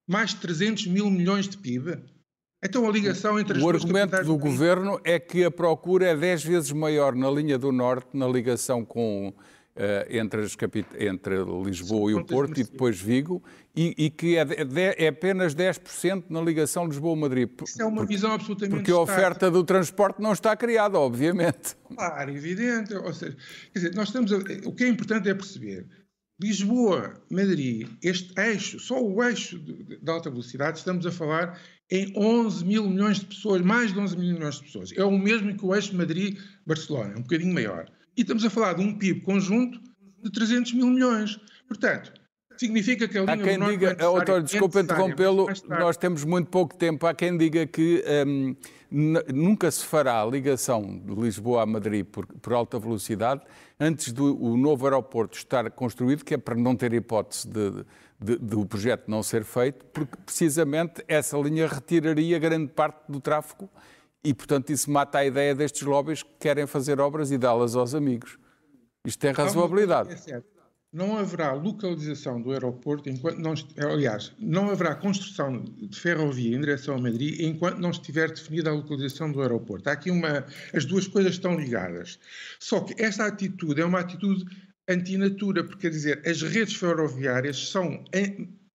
mais 0.06 0.30
de 0.30 0.36
300 0.36 0.86
mil 0.88 1.10
milhões 1.10 1.48
de 1.48 1.56
PIB, 1.56 1.98
então 2.62 2.88
a 2.88 2.92
ligação 2.92 3.38
entre 3.38 3.56
as 3.56 3.62
o 3.62 3.70
duas 3.70 3.84
capitais... 3.84 4.12
O 4.12 4.16
argumento 4.16 4.26
do 4.26 4.38
governo 4.38 5.00
é 5.04 5.18
que 5.18 5.44
a 5.44 5.50
procura 5.50 6.06
é 6.06 6.16
10 6.16 6.44
vezes 6.44 6.72
maior 6.72 7.14
na 7.14 7.30
linha 7.30 7.58
do 7.58 7.70
Norte, 7.70 8.08
na 8.14 8.26
ligação 8.26 8.84
com 8.84 9.32
entre, 10.08 10.42
as 10.42 10.56
entre 10.98 11.34
Lisboa 11.64 12.10
e 12.10 12.14
o 12.14 12.24
Porto 12.24 12.58
e 12.58 12.64
depois 12.64 13.00
Vigo, 13.00 13.42
e, 13.74 13.94
e 13.98 14.10
que 14.10 14.36
é, 14.36 14.44
de, 14.44 14.80
é, 14.80 15.08
apenas 15.08 15.54
10% 15.54 16.24
na 16.30 16.40
ligação 16.40 16.86
Lisboa-Madrid. 16.86 17.50
Isso 17.62 17.82
é 17.82 17.84
uma 17.84 17.98
porque, 17.98 18.14
visão 18.14 18.32
absolutamente 18.32 18.76
Porque 18.76 18.90
a 18.90 18.98
oferta 18.98 19.50
do 19.50 19.62
transporte 19.62 20.20
não 20.20 20.32
está 20.32 20.56
criada, 20.56 20.98
obviamente. 20.98 21.76
Claro, 21.94 22.30
evidente. 22.30 22.94
Ou 22.94 23.12
seja, 23.12 23.36
quer 23.72 23.78
dizer, 23.78 23.94
nós 23.94 24.08
estamos 24.08 24.32
a, 24.32 24.38
o 24.64 24.72
que 24.72 24.84
é 24.84 24.88
importante 24.88 25.28
é 25.28 25.34
perceber 25.34 25.86
Lisboa, 26.40 27.14
Madrid, 27.30 27.88
este 28.02 28.38
eixo, 28.38 28.78
só 28.78 29.02
o 29.02 29.22
eixo 29.24 29.58
de, 29.58 29.98
alta 30.10 30.28
velocidade, 30.28 30.78
estamos 30.78 31.06
a 31.06 31.10
falar 31.10 31.58
em 31.90 32.12
11 32.14 32.64
mil 32.64 32.90
milhões 32.90 33.20
de 33.20 33.26
pessoas, 33.26 33.62
mais 33.62 33.92
de 33.92 33.98
11 33.98 34.18
mil 34.18 34.34
milhões 34.34 34.56
de 34.56 34.64
pessoas. 34.64 34.92
É 34.92 35.02
o 35.02 35.18
mesmo 35.18 35.56
que 35.56 35.64
o 35.64 35.74
eixo 35.74 35.96
Madrid-Barcelona, 35.96 37.14
um 37.16 37.22
bocadinho 37.22 37.54
maior. 37.54 37.90
E 38.16 38.22
estamos 38.22 38.44
a 38.44 38.50
falar 38.50 38.74
de 38.74 38.82
um 38.82 38.96
PIB 38.96 39.20
conjunto 39.20 39.78
de 40.22 40.30
300 40.30 40.72
mil 40.72 40.86
milhões. 40.86 41.38
Portanto, 41.68 42.12
significa 42.56 43.06
que 43.06 43.18
a 43.18 43.22
linha 43.22 43.34
Há 43.34 43.36
quem 43.36 43.60
diga, 43.60 43.96
autor, 44.04 44.42
desculpa 44.42 44.80
interrompê-lo, 44.80 45.46
nós 45.68 45.96
temos 45.96 46.24
muito 46.24 46.48
pouco 46.48 46.74
tempo. 46.74 47.06
Há 47.06 47.14
quem 47.14 47.36
diga 47.36 47.66
que 47.66 48.02
um, 48.26 48.56
nunca 49.32 49.70
se 49.70 49.84
fará 49.84 50.22
a 50.22 50.24
ligação 50.24 50.98
de 51.04 51.14
Lisboa 51.14 51.62
a 51.62 51.66
Madrid 51.66 52.06
por, 52.06 52.26
por 52.26 52.52
alta 52.54 52.78
velocidade 52.78 53.42
antes 53.78 54.12
do 54.12 54.42
o 54.42 54.56
novo 54.56 54.86
aeroporto 54.86 55.36
estar 55.36 55.70
construído, 55.70 56.24
que 56.24 56.34
é 56.34 56.38
para 56.38 56.54
não 56.54 56.74
ter 56.74 56.94
hipótese 56.94 57.46
de, 57.46 57.84
de, 58.18 58.38
de, 58.38 58.56
o 58.56 58.64
projeto 58.64 59.04
não 59.08 59.22
ser 59.22 59.44
feito, 59.44 59.84
porque 59.92 60.16
precisamente 60.24 61.04
essa 61.06 61.36
linha 61.36 61.66
retiraria 61.66 62.38
grande 62.38 62.68
parte 62.68 63.00
do 63.08 63.20
tráfego 63.20 63.68
e, 64.24 64.34
portanto, 64.34 64.70
isso 64.70 64.90
mata 64.90 65.18
a 65.18 65.24
ideia 65.24 65.54
destes 65.54 65.82
lobbies 65.82 66.22
que 66.22 66.34
querem 66.40 66.66
fazer 66.66 67.00
obras 67.00 67.30
e 67.30 67.38
dá-las 67.38 67.76
aos 67.76 67.94
amigos. 67.94 68.38
Isto 69.06 69.20
tem 69.20 69.32
razoabilidade. 69.32 70.12
É 70.12 70.16
certo 70.16 70.56
não 70.96 71.18
haverá 71.18 71.52
localização 71.52 72.40
do 72.40 72.52
aeroporto 72.52 73.10
enquanto 73.10 73.38
não, 73.38 73.52
aliás, 73.90 74.32
não 74.38 74.70
haverá 74.70 74.94
construção 74.94 75.62
de 75.62 76.00
ferrovia 76.00 76.56
em 76.56 76.60
direção 76.60 76.94
a 76.96 76.98
Madrid 76.98 77.38
enquanto 77.40 77.78
não 77.78 77.90
estiver 77.90 78.30
definida 78.30 78.70
a 78.70 78.72
localização 78.72 79.30
do 79.30 79.42
aeroporto. 79.42 79.90
Há 79.90 79.92
aqui 79.92 80.10
uma, 80.10 80.46
as 80.72 80.86
duas 80.86 81.06
coisas 81.06 81.32
estão 81.32 81.54
ligadas. 81.54 82.18
Só 82.58 82.80
que 82.80 83.00
esta 83.02 83.26
atitude 83.26 83.82
é 83.82 83.84
uma 83.84 84.00
atitude 84.00 84.46
antinatura, 84.88 85.64
porque 85.64 85.82
quer 85.82 85.90
dizer, 85.90 86.22
as 86.26 86.40
redes 86.40 86.76
ferroviárias 86.76 87.68
são 87.68 88.02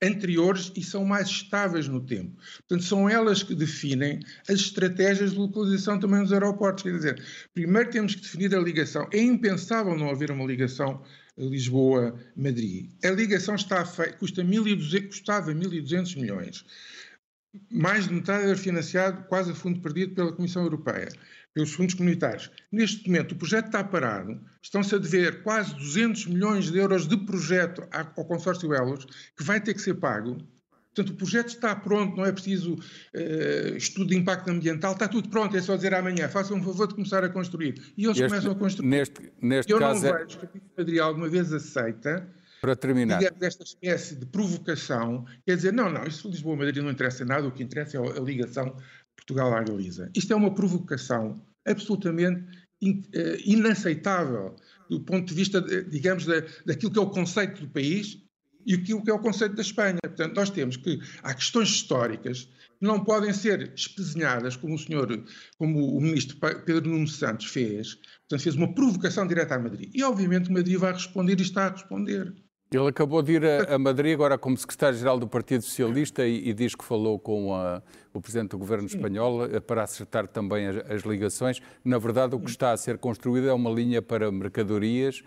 anteriores 0.01 0.71
e 0.75 0.83
são 0.83 1.05
mais 1.05 1.27
estáveis 1.27 1.87
no 1.87 1.99
tempo. 2.01 2.35
Portanto, 2.67 2.83
são 2.83 3.09
elas 3.09 3.43
que 3.43 3.53
definem 3.53 4.19
as 4.49 4.59
estratégias 4.59 5.31
de 5.31 5.37
localização 5.37 5.99
também 5.99 6.21
dos 6.21 6.33
aeroportos. 6.33 6.83
Quer 6.83 6.93
dizer, 6.93 7.23
primeiro 7.53 7.89
temos 7.89 8.15
que 8.15 8.21
definir 8.21 8.55
a 8.55 8.59
ligação. 8.59 9.07
É 9.13 9.19
impensável 9.19 9.95
não 9.95 10.09
haver 10.09 10.31
uma 10.31 10.45
ligação 10.45 11.03
Lisboa-Madrid. 11.37 12.89
A 13.03 13.09
ligação 13.09 13.55
está 13.55 13.85
feita, 13.85 14.17
custa 14.17 14.43
1.200, 14.43 15.07
custava 15.07 15.53
1.200 15.53 16.19
milhões. 16.19 16.65
Mais 17.69 18.07
de 18.07 18.13
metade 18.13 18.45
era 18.45 18.55
financiado 18.55 19.23
quase 19.27 19.51
a 19.51 19.55
fundo 19.55 19.81
perdido 19.81 20.15
pela 20.15 20.31
Comissão 20.31 20.63
Europeia, 20.63 21.09
pelos 21.53 21.73
fundos 21.73 21.95
comunitários. 21.95 22.49
Neste 22.71 23.07
momento, 23.07 23.33
o 23.33 23.35
projeto 23.35 23.65
está 23.67 23.83
parado, 23.83 24.39
estão-se 24.61 24.95
a 24.95 24.97
dever 24.97 25.43
quase 25.43 25.75
200 25.75 26.27
milhões 26.27 26.71
de 26.71 26.77
euros 26.77 27.07
de 27.07 27.17
projeto 27.17 27.87
ao 27.91 28.25
consórcio 28.25 28.73
Elos, 28.73 29.05
que 29.37 29.43
vai 29.43 29.59
ter 29.59 29.73
que 29.73 29.81
ser 29.81 29.95
pago 29.95 30.37
Portanto, 30.93 31.13
o 31.13 31.17
projeto 31.17 31.47
está 31.47 31.73
pronto, 31.73 32.17
não 32.17 32.25
é 32.25 32.33
preciso 32.33 32.73
uh, 32.73 33.77
estudo 33.77 34.09
de 34.09 34.17
impacto 34.17 34.49
ambiental, 34.49 34.91
está 34.91 35.07
tudo 35.07 35.29
pronto, 35.29 35.55
é 35.55 35.61
só 35.61 35.77
dizer 35.77 35.93
amanhã, 35.93 36.27
façam 36.27 36.57
um 36.57 36.63
favor 36.63 36.85
de 36.85 36.95
começar 36.95 37.23
a 37.23 37.29
construir. 37.29 37.81
E 37.97 38.03
eles 38.03 38.17
este, 38.17 38.27
começam 38.27 38.51
a 38.51 38.55
construir. 38.55 38.87
Neste, 38.89 39.31
neste 39.41 39.71
eu 39.71 39.79
caso 39.79 40.05
não 40.05 40.13
vejo 40.13 40.37
que 40.39 40.45
a 40.45 40.61
Madrid 40.77 40.99
alguma 40.99 41.29
vez 41.29 41.53
aceita 41.53 42.27
para 42.61 42.75
terminar. 42.75 43.19
Digamos, 43.19 43.41
esta 43.41 43.63
espécie 43.63 44.15
de 44.15 44.25
provocação, 44.25 45.25
quer 45.45 45.55
dizer, 45.55 45.71
não, 45.71 45.89
não, 45.89 46.03
isso 46.03 46.27
Lisboa-Madrid 46.27 46.83
não 46.83 46.91
interessa 46.91 47.23
nada, 47.23 47.47
o 47.47 47.51
que 47.51 47.63
interessa 47.63 47.97
é 47.97 47.99
a 48.01 48.21
ligação 48.21 48.75
Portugal 49.21 49.53
à 49.53 49.63
Galiza. 49.63 50.11
Isto 50.15 50.33
é 50.33 50.35
uma 50.35 50.53
provocação 50.53 51.41
absolutamente 51.65 52.43
in, 52.81 53.01
uh, 53.15 53.37
inaceitável 53.45 54.55
do 54.89 54.99
ponto 54.99 55.27
de 55.27 55.33
vista, 55.33 55.61
de, 55.61 55.83
digamos, 55.85 56.25
da, 56.25 56.41
daquilo 56.65 56.91
que 56.91 56.99
é 56.99 57.01
o 57.01 57.09
conceito 57.09 57.61
do 57.61 57.69
país 57.69 58.17
e 58.65 58.73
aquilo 58.73 59.03
que 59.03 59.09
é 59.09 59.13
o 59.13 59.19
conceito 59.19 59.55
da 59.55 59.61
Espanha. 59.61 59.97
Portanto, 60.03 60.35
nós 60.35 60.49
temos 60.49 60.77
que 60.77 60.99
há 61.23 61.33
questões 61.33 61.69
históricas 61.69 62.49
que 62.79 62.85
não 62.85 63.03
podem 63.03 63.31
ser 63.31 63.71
espezinhadas 63.75 64.55
como 64.55 64.75
o 64.75 64.79
senhor, 64.79 65.07
como 65.57 65.97
o 65.97 66.01
ministro 66.01 66.37
Pedro 66.65 66.89
Nuno 66.89 67.07
Santos 67.07 67.45
fez. 67.45 67.95
Portanto, 67.95 68.43
fez 68.43 68.55
uma 68.55 68.73
provocação 68.73 69.25
direta 69.25 69.55
à 69.55 69.59
Madrid. 69.59 69.91
E, 69.93 70.03
obviamente, 70.03 70.51
Madrid 70.51 70.77
vai 70.77 70.93
responder 70.93 71.39
e 71.39 71.43
está 71.43 71.67
a 71.67 71.71
responder. 71.71 72.33
Ele 72.73 72.87
acabou 72.87 73.21
de 73.21 73.33
ir 73.33 73.43
a, 73.45 73.75
a 73.75 73.77
Madrid 73.77 74.13
agora 74.13 74.37
como 74.37 74.57
secretário-geral 74.57 75.19
do 75.19 75.27
Partido 75.27 75.61
Socialista 75.61 76.25
e, 76.25 76.47
e, 76.49 76.53
diz 76.53 76.73
que 76.73 76.85
falou 76.85 77.19
com 77.19 77.53
a, 77.53 77.83
o 78.13 78.21
presidente 78.21 78.51
do 78.51 78.57
governo 78.57 78.87
espanhol 78.87 79.43
eh, 79.43 79.59
para 79.59 79.83
acertar 79.83 80.25
também 80.25 80.67
as, 80.67 80.77
as, 80.89 81.01
ligações. 81.01 81.61
Na 81.83 81.97
verdade, 81.97 82.33
o 82.33 82.39
que 82.39 82.49
está 82.49 82.71
a 82.71 82.77
ser 82.77 82.97
construído 82.97 83.49
é 83.49 83.53
uma 83.53 83.69
linha 83.69 84.01
para 84.01 84.31
mercadorias 84.31 85.21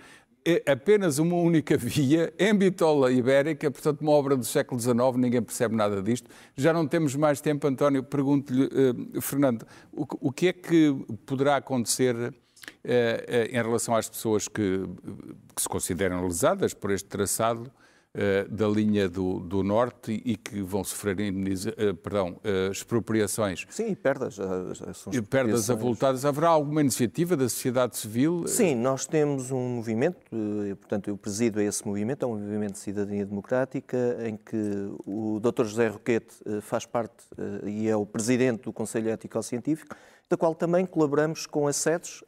é 0.47 0.63
apenas 0.71 1.19
uma 1.19 1.37
única 1.37 1.77
via, 1.77 2.33
em 2.39 2.55
bitola 2.55 3.11
ibérica, 3.11 3.71
portanto, 3.71 4.03
uma 4.03 4.13
obra 4.13 4.37
do 4.37 4.45
século 4.45 4.79
XIX, 4.79 4.97
ninguém 5.17 5.41
percebe 5.41 5.75
nada 5.75 6.03
disto. 6.03 6.29
Já 6.55 6.73
não 6.73 6.87
temos 6.87 7.17
mais 7.17 7.41
tempo, 7.41 7.67
António, 7.67 8.03
pergunto-lhe, 8.03 8.67
uh, 8.67 9.21
Fernando, 9.23 9.67
o, 9.91 10.07
o, 10.29 10.31
que 10.31 10.49
é 10.49 10.53
que 10.53 10.95
poderá 11.25 11.57
acontecer 11.57 12.35
em 13.51 13.55
relação 13.55 13.95
às 13.97 14.09
pessoas 14.09 14.49
que, 14.49 14.85
que 15.55 15.63
se 15.63 15.69
consideram 15.69 16.25
lesadas 16.25 16.75
por 16.75 16.91
este 16.91 17.09
traçado? 17.09 17.71
Uh, 18.17 18.49
da 18.49 18.69
linha 18.69 19.09
do, 19.09 19.41
do, 19.41 19.65
norte 19.65 20.23
e 20.25 20.37
que 20.37 20.63
vão 20.63 20.85
sofrer 20.85 21.17
uh, 21.19 21.95
perdão, 21.97 22.37
uh, 22.45 22.71
expropriações. 22.71 23.67
Sim, 23.69 23.89
e 23.89 23.97
perdas. 23.97 24.39
E 25.11 25.21
perdas 25.21 25.69
avultadas. 25.69 26.25
Haverá 26.25 26.51
alguma 26.51 26.81
iniciativa 26.81 27.37
da 27.37 27.49
sociedade 27.49 27.97
civil? 27.97 28.47
Sim, 28.47 28.77
nós 28.77 29.05
temos 29.05 29.51
um 29.51 29.69
movimento, 29.69 30.21
portanto 30.79 31.09
eu 31.09 31.17
presido 31.17 31.61
esse 31.61 31.85
movimento, 31.85 32.25
é 32.25 32.29
um 32.29 32.39
movimento 32.39 32.75
de 32.75 32.79
cidadania 32.79 33.27
democrática 33.27 34.17
em 34.25 34.37
que 34.37 34.95
o 35.05 35.41
Dr. 35.41 35.65
José 35.65 35.89
Roquete 35.89 36.37
faz 36.61 36.87
parte 36.87 37.27
e 37.65 37.89
é 37.89 37.97
o 37.97 38.07
presidente 38.07 38.63
do 38.63 38.73
Conselho 38.73 39.11
Ético-Científico, 39.11 39.97
da 40.31 40.37
qual 40.37 40.55
também 40.55 40.87
colaboramos 40.87 41.47
com 41.47 41.67
as 41.67 41.75
sedes, 41.75 42.23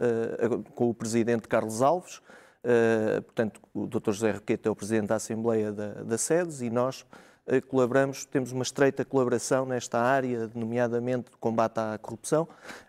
com 0.75 0.91
o 0.91 0.95
presidente 0.95 1.47
Carlos 1.47 1.81
Alves, 1.81 2.21
Uh, 2.67 3.23
portanto, 3.23 3.61
o 3.73 3.87
Dr. 3.87 4.11
José 4.11 4.33
Roqueta 4.33 4.69
é 4.69 4.73
o 4.73 4.75
Presidente 4.75 5.07
da 5.07 5.15
Assembleia 5.15 5.71
da, 5.71 6.03
da 6.03 6.19
SEDES 6.19 6.63
e 6.63 6.69
nós 6.69 7.03
uh, 7.47 7.65
colaboramos, 7.69 8.25
temos 8.25 8.51
uma 8.51 8.65
estreita 8.65 9.05
colaboração 9.05 9.65
nesta 9.65 10.01
área, 10.01 10.51
nomeadamente 10.53 11.31
de 11.31 11.37
combate 11.37 11.79
à 11.79 11.97
corrupção, 11.97 12.43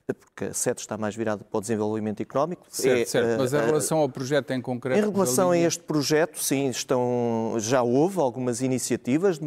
uh, 0.10 0.14
porque 0.16 0.46
a 0.46 0.54
SEDES 0.54 0.82
está 0.82 0.98
mais 0.98 1.16
virada 1.16 1.44
para 1.44 1.56
o 1.60 1.62
desenvolvimento 1.62 2.22
económico. 2.22 2.66
Certo, 2.70 3.02
é, 3.02 3.06
certo. 3.06 3.38
mas 3.38 3.54
em 3.54 3.60
relação 3.60 4.00
ao 4.00 4.10
projeto 4.10 4.50
em 4.50 4.60
concreto... 4.60 4.98
Em 5.00 5.12
relação 5.12 5.52
a 5.52 5.58
este 5.60 5.84
projeto, 5.84 6.42
sim, 6.42 6.70
estão, 6.70 7.54
já 7.60 7.84
houve 7.84 8.20
algumas 8.20 8.62
iniciativas, 8.62 9.38
de, 9.38 9.46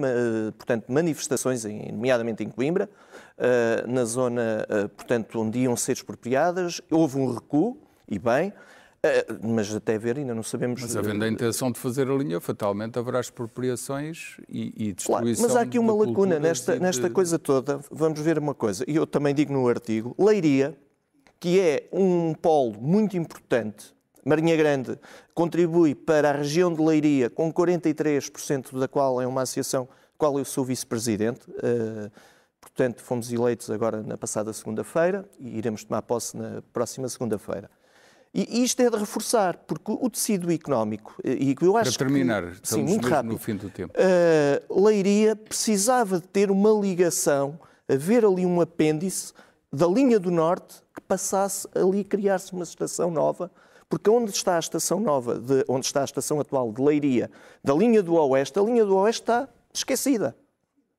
portanto, 0.57 0.93
manifestações, 0.93 1.65
nomeadamente 1.65 2.45
em 2.45 2.49
Coimbra, 2.49 2.89
na 3.89 4.05
zona, 4.05 4.67
portanto, 4.95 5.41
onde 5.41 5.61
iam 5.61 5.75
ser 5.75 5.93
expropriadas, 5.93 6.81
houve 6.91 7.19
um 7.19 7.33
recuo, 7.33 7.79
e 8.11 8.19
bem, 8.19 8.49
eh, 8.49 8.53
mas 9.43 9.75
até 9.75 9.99
ver 9.99 10.19
ainda 10.19 10.35
não 10.35 10.43
sabemos. 10.43 10.83
Mas 10.83 10.95
havendo 10.95 11.25
a 11.25 11.29
intenção 11.29 11.73
de 11.73 11.79
fazer 11.79 12.11
a 12.11 12.15
linha, 12.15 12.41
fatalmente 12.41 12.99
haverá 12.99 13.19
expropriações 13.19 14.37
e, 14.49 14.89
e 14.89 14.93
destruição. 14.93 15.21
Claro, 15.21 15.37
mas 15.41 15.57
há 15.57 15.63
aqui 15.63 15.79
uma 15.79 15.95
lacuna 15.95 16.39
nesta, 16.39 16.75
de... 16.75 16.81
nesta 16.81 17.09
coisa 17.09 17.39
toda. 17.39 17.81
Vamos 17.91 18.21
ver 18.21 18.39
uma 18.39 18.55
coisa, 18.55 18.85
e 18.87 18.97
eu 18.97 19.07
também 19.07 19.35
digo 19.35 19.53
no 19.53 19.67
artigo: 19.69 20.15
Leiria, 20.19 20.77
que 21.39 21.59
é 21.59 21.89
um 21.91 22.35
polo 22.35 22.79
muito 22.79 23.17
importante, 23.17 23.95
Marinha 24.23 24.55
Grande, 24.55 24.99
contribui 25.35 25.95
para 25.95 26.29
a 26.29 26.33
região 26.33 26.73
de 26.73 26.83
Leiria 26.83 27.31
com 27.31 27.51
43%, 27.51 28.79
da 28.79 28.87
qual 28.87 29.21
é 29.23 29.27
uma 29.27 29.43
associação, 29.43 29.89
qual 30.19 30.39
eu 30.39 30.45
sou 30.45 30.63
vice-presidente. 30.63 31.51
Uh, 31.51 32.11
portanto, 32.61 33.03
fomos 33.03 33.33
eleitos 33.33 33.71
agora 33.71 34.03
na 34.03 34.19
passada 34.19 34.53
segunda-feira 34.53 35.27
e 35.39 35.57
iremos 35.57 35.85
tomar 35.85 36.03
posse 36.03 36.37
na 36.37 36.63
próxima 36.71 37.09
segunda-feira. 37.09 37.71
E 38.33 38.63
isto 38.63 38.81
é 38.81 38.89
de 38.89 38.97
reforçar, 38.97 39.57
porque 39.67 39.91
o 39.91 40.09
tecido 40.09 40.53
económico, 40.53 41.17
e 41.25 41.55
eu 41.61 41.77
acho 41.77 41.91
Para 41.99 42.07
terminar, 42.07 42.53
que, 42.53 42.69
sim, 42.69 42.85
muito 42.85 43.09
rápido, 43.09 43.33
no 43.33 43.39
fim 43.39 43.57
do 43.57 43.69
tempo. 43.69 43.93
Uh, 43.93 44.85
Leiria 44.85 45.35
precisava 45.35 46.21
de 46.21 46.29
ter 46.29 46.49
uma 46.49 46.71
ligação, 46.71 47.59
haver 47.89 48.25
ali 48.25 48.47
um 48.47 48.61
apêndice 48.61 49.33
da 49.73 49.87
linha 49.87 50.19
do 50.21 50.31
Norte 50.31 50.77
que 50.95 51.01
passasse 51.01 51.67
ali 51.75 52.05
criar-se 52.05 52.53
uma 52.53 52.63
estação 52.63 53.11
nova, 53.11 53.51
porque 53.89 54.09
onde 54.09 54.31
está 54.31 54.55
a 54.55 54.61
estação 54.61 55.01
nova, 55.01 55.37
de, 55.37 55.65
onde 55.69 55.87
está 55.87 56.03
a 56.03 56.05
estação 56.05 56.39
atual 56.39 56.73
de 56.73 56.81
Leiria, 56.81 57.29
da 57.65 57.75
linha 57.75 58.01
do 58.01 58.15
Oeste, 58.15 58.57
a 58.61 58.63
linha 58.63 58.85
do 58.85 58.97
Oeste 58.97 59.23
está 59.23 59.49
esquecida. 59.75 60.37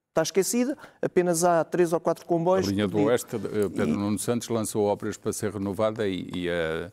Está 0.09 0.23
esquecida, 0.23 0.77
apenas 1.01 1.45
há 1.45 1.63
três 1.63 1.93
ou 1.93 1.99
quatro 2.01 2.25
comboios. 2.25 2.67
A 2.67 2.71
linha 2.71 2.89
do 2.89 3.03
Oeste, 3.03 3.33
eh, 3.37 3.39
Pedro 3.69 3.87
e... 3.87 3.97
Nuno 3.97 4.19
Santos 4.19 4.49
lançou 4.49 4.83
óperas 4.83 5.15
para 5.15 5.31
ser 5.31 5.53
renovada 5.53 6.05
e, 6.05 6.29
e 6.35 6.49
a 6.49 6.51
eh, 6.51 6.85
eh, 6.85 6.91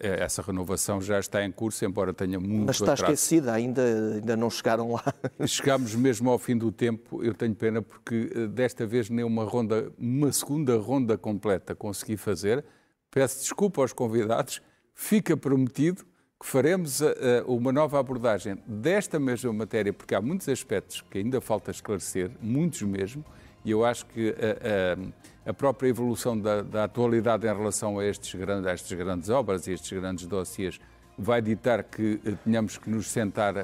essa 0.00 0.42
renovação 0.42 1.00
já 1.00 1.18
está 1.18 1.44
em 1.44 1.50
curso, 1.50 1.84
embora 1.84 2.12
tenha 2.12 2.38
muito 2.38 2.66
Mas 2.66 2.76
está 2.76 2.92
atraso. 2.92 3.12
esquecida, 3.12 3.52
ainda, 3.52 3.82
ainda 4.14 4.36
não 4.36 4.50
chegaram 4.50 4.92
lá. 4.92 5.02
Chegámos 5.46 5.94
mesmo 5.94 6.30
ao 6.30 6.38
fim 6.38 6.56
do 6.56 6.70
tempo, 6.70 7.22
eu 7.22 7.34
tenho 7.34 7.54
pena 7.54 7.82
porque 7.82 8.30
eh, 8.34 8.46
desta 8.46 8.86
vez 8.86 9.10
nem 9.10 9.24
uma 9.24 9.44
ronda, 9.44 9.92
uma 9.98 10.32
segunda 10.32 10.76
ronda 10.78 11.16
completa 11.18 11.74
consegui 11.74 12.16
fazer. 12.16 12.64
Peço 13.10 13.40
desculpa 13.40 13.82
aos 13.82 13.92
convidados, 13.92 14.62
fica 14.94 15.36
prometido 15.36 16.04
que 16.40 16.46
faremos 16.46 17.00
uma 17.46 17.70
nova 17.70 18.00
abordagem 18.00 18.58
desta 18.66 19.20
mesma 19.20 19.52
matéria, 19.52 19.92
porque 19.92 20.12
há 20.12 20.20
muitos 20.20 20.48
aspectos 20.48 21.04
que 21.08 21.18
ainda 21.18 21.40
falta 21.40 21.70
esclarecer, 21.70 22.32
muitos 22.40 22.82
mesmo, 22.82 23.24
e 23.64 23.70
eu 23.70 23.84
acho 23.84 24.06
que 24.06 24.30
uh, 24.30 25.12
a 25.44 25.52
própria 25.52 25.88
evolução 25.88 26.38
da, 26.38 26.62
da, 26.62 26.84
atualidade 26.84 27.46
em 27.46 27.54
relação 27.54 27.98
a, 27.98 28.04
estes 28.04 28.34
grandes, 28.34 28.66
a 28.66 28.72
estas 28.72 28.92
grandes 28.96 29.28
obras 29.28 29.66
e 29.66 29.72
estes 29.72 29.98
grandes 29.98 30.26
dossiês 30.26 30.80
vai 31.18 31.42
ditar 31.42 31.82
que 31.82 32.18
tenhamos 32.44 32.78
que 32.78 32.88
nos 32.88 33.08
sentar 33.08 33.54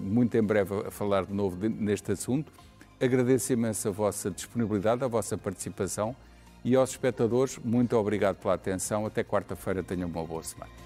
muito 0.00 0.36
em 0.36 0.42
breve 0.42 0.74
a 0.86 0.90
falar 0.90 1.24
de 1.24 1.32
novo 1.32 1.56
de, 1.56 1.68
neste 1.68 2.10
assunto. 2.10 2.50
Agradeço 3.00 3.52
imenso 3.52 3.88
a 3.88 3.90
vossa 3.92 4.30
disponibilidade, 4.30 5.04
a 5.04 5.08
vossa 5.08 5.38
participação 5.38 6.16
e 6.66 6.74
aos 6.74 6.90
espectadores, 6.90 7.58
muito 7.64 7.96
obrigado 7.96 8.38
pela 8.38 8.54
atenção. 8.54 9.06
Até 9.06 9.22
quarta-feira, 9.22 9.84
tenham 9.84 10.08
uma 10.08 10.24
boa 10.24 10.42
semana. 10.42 10.85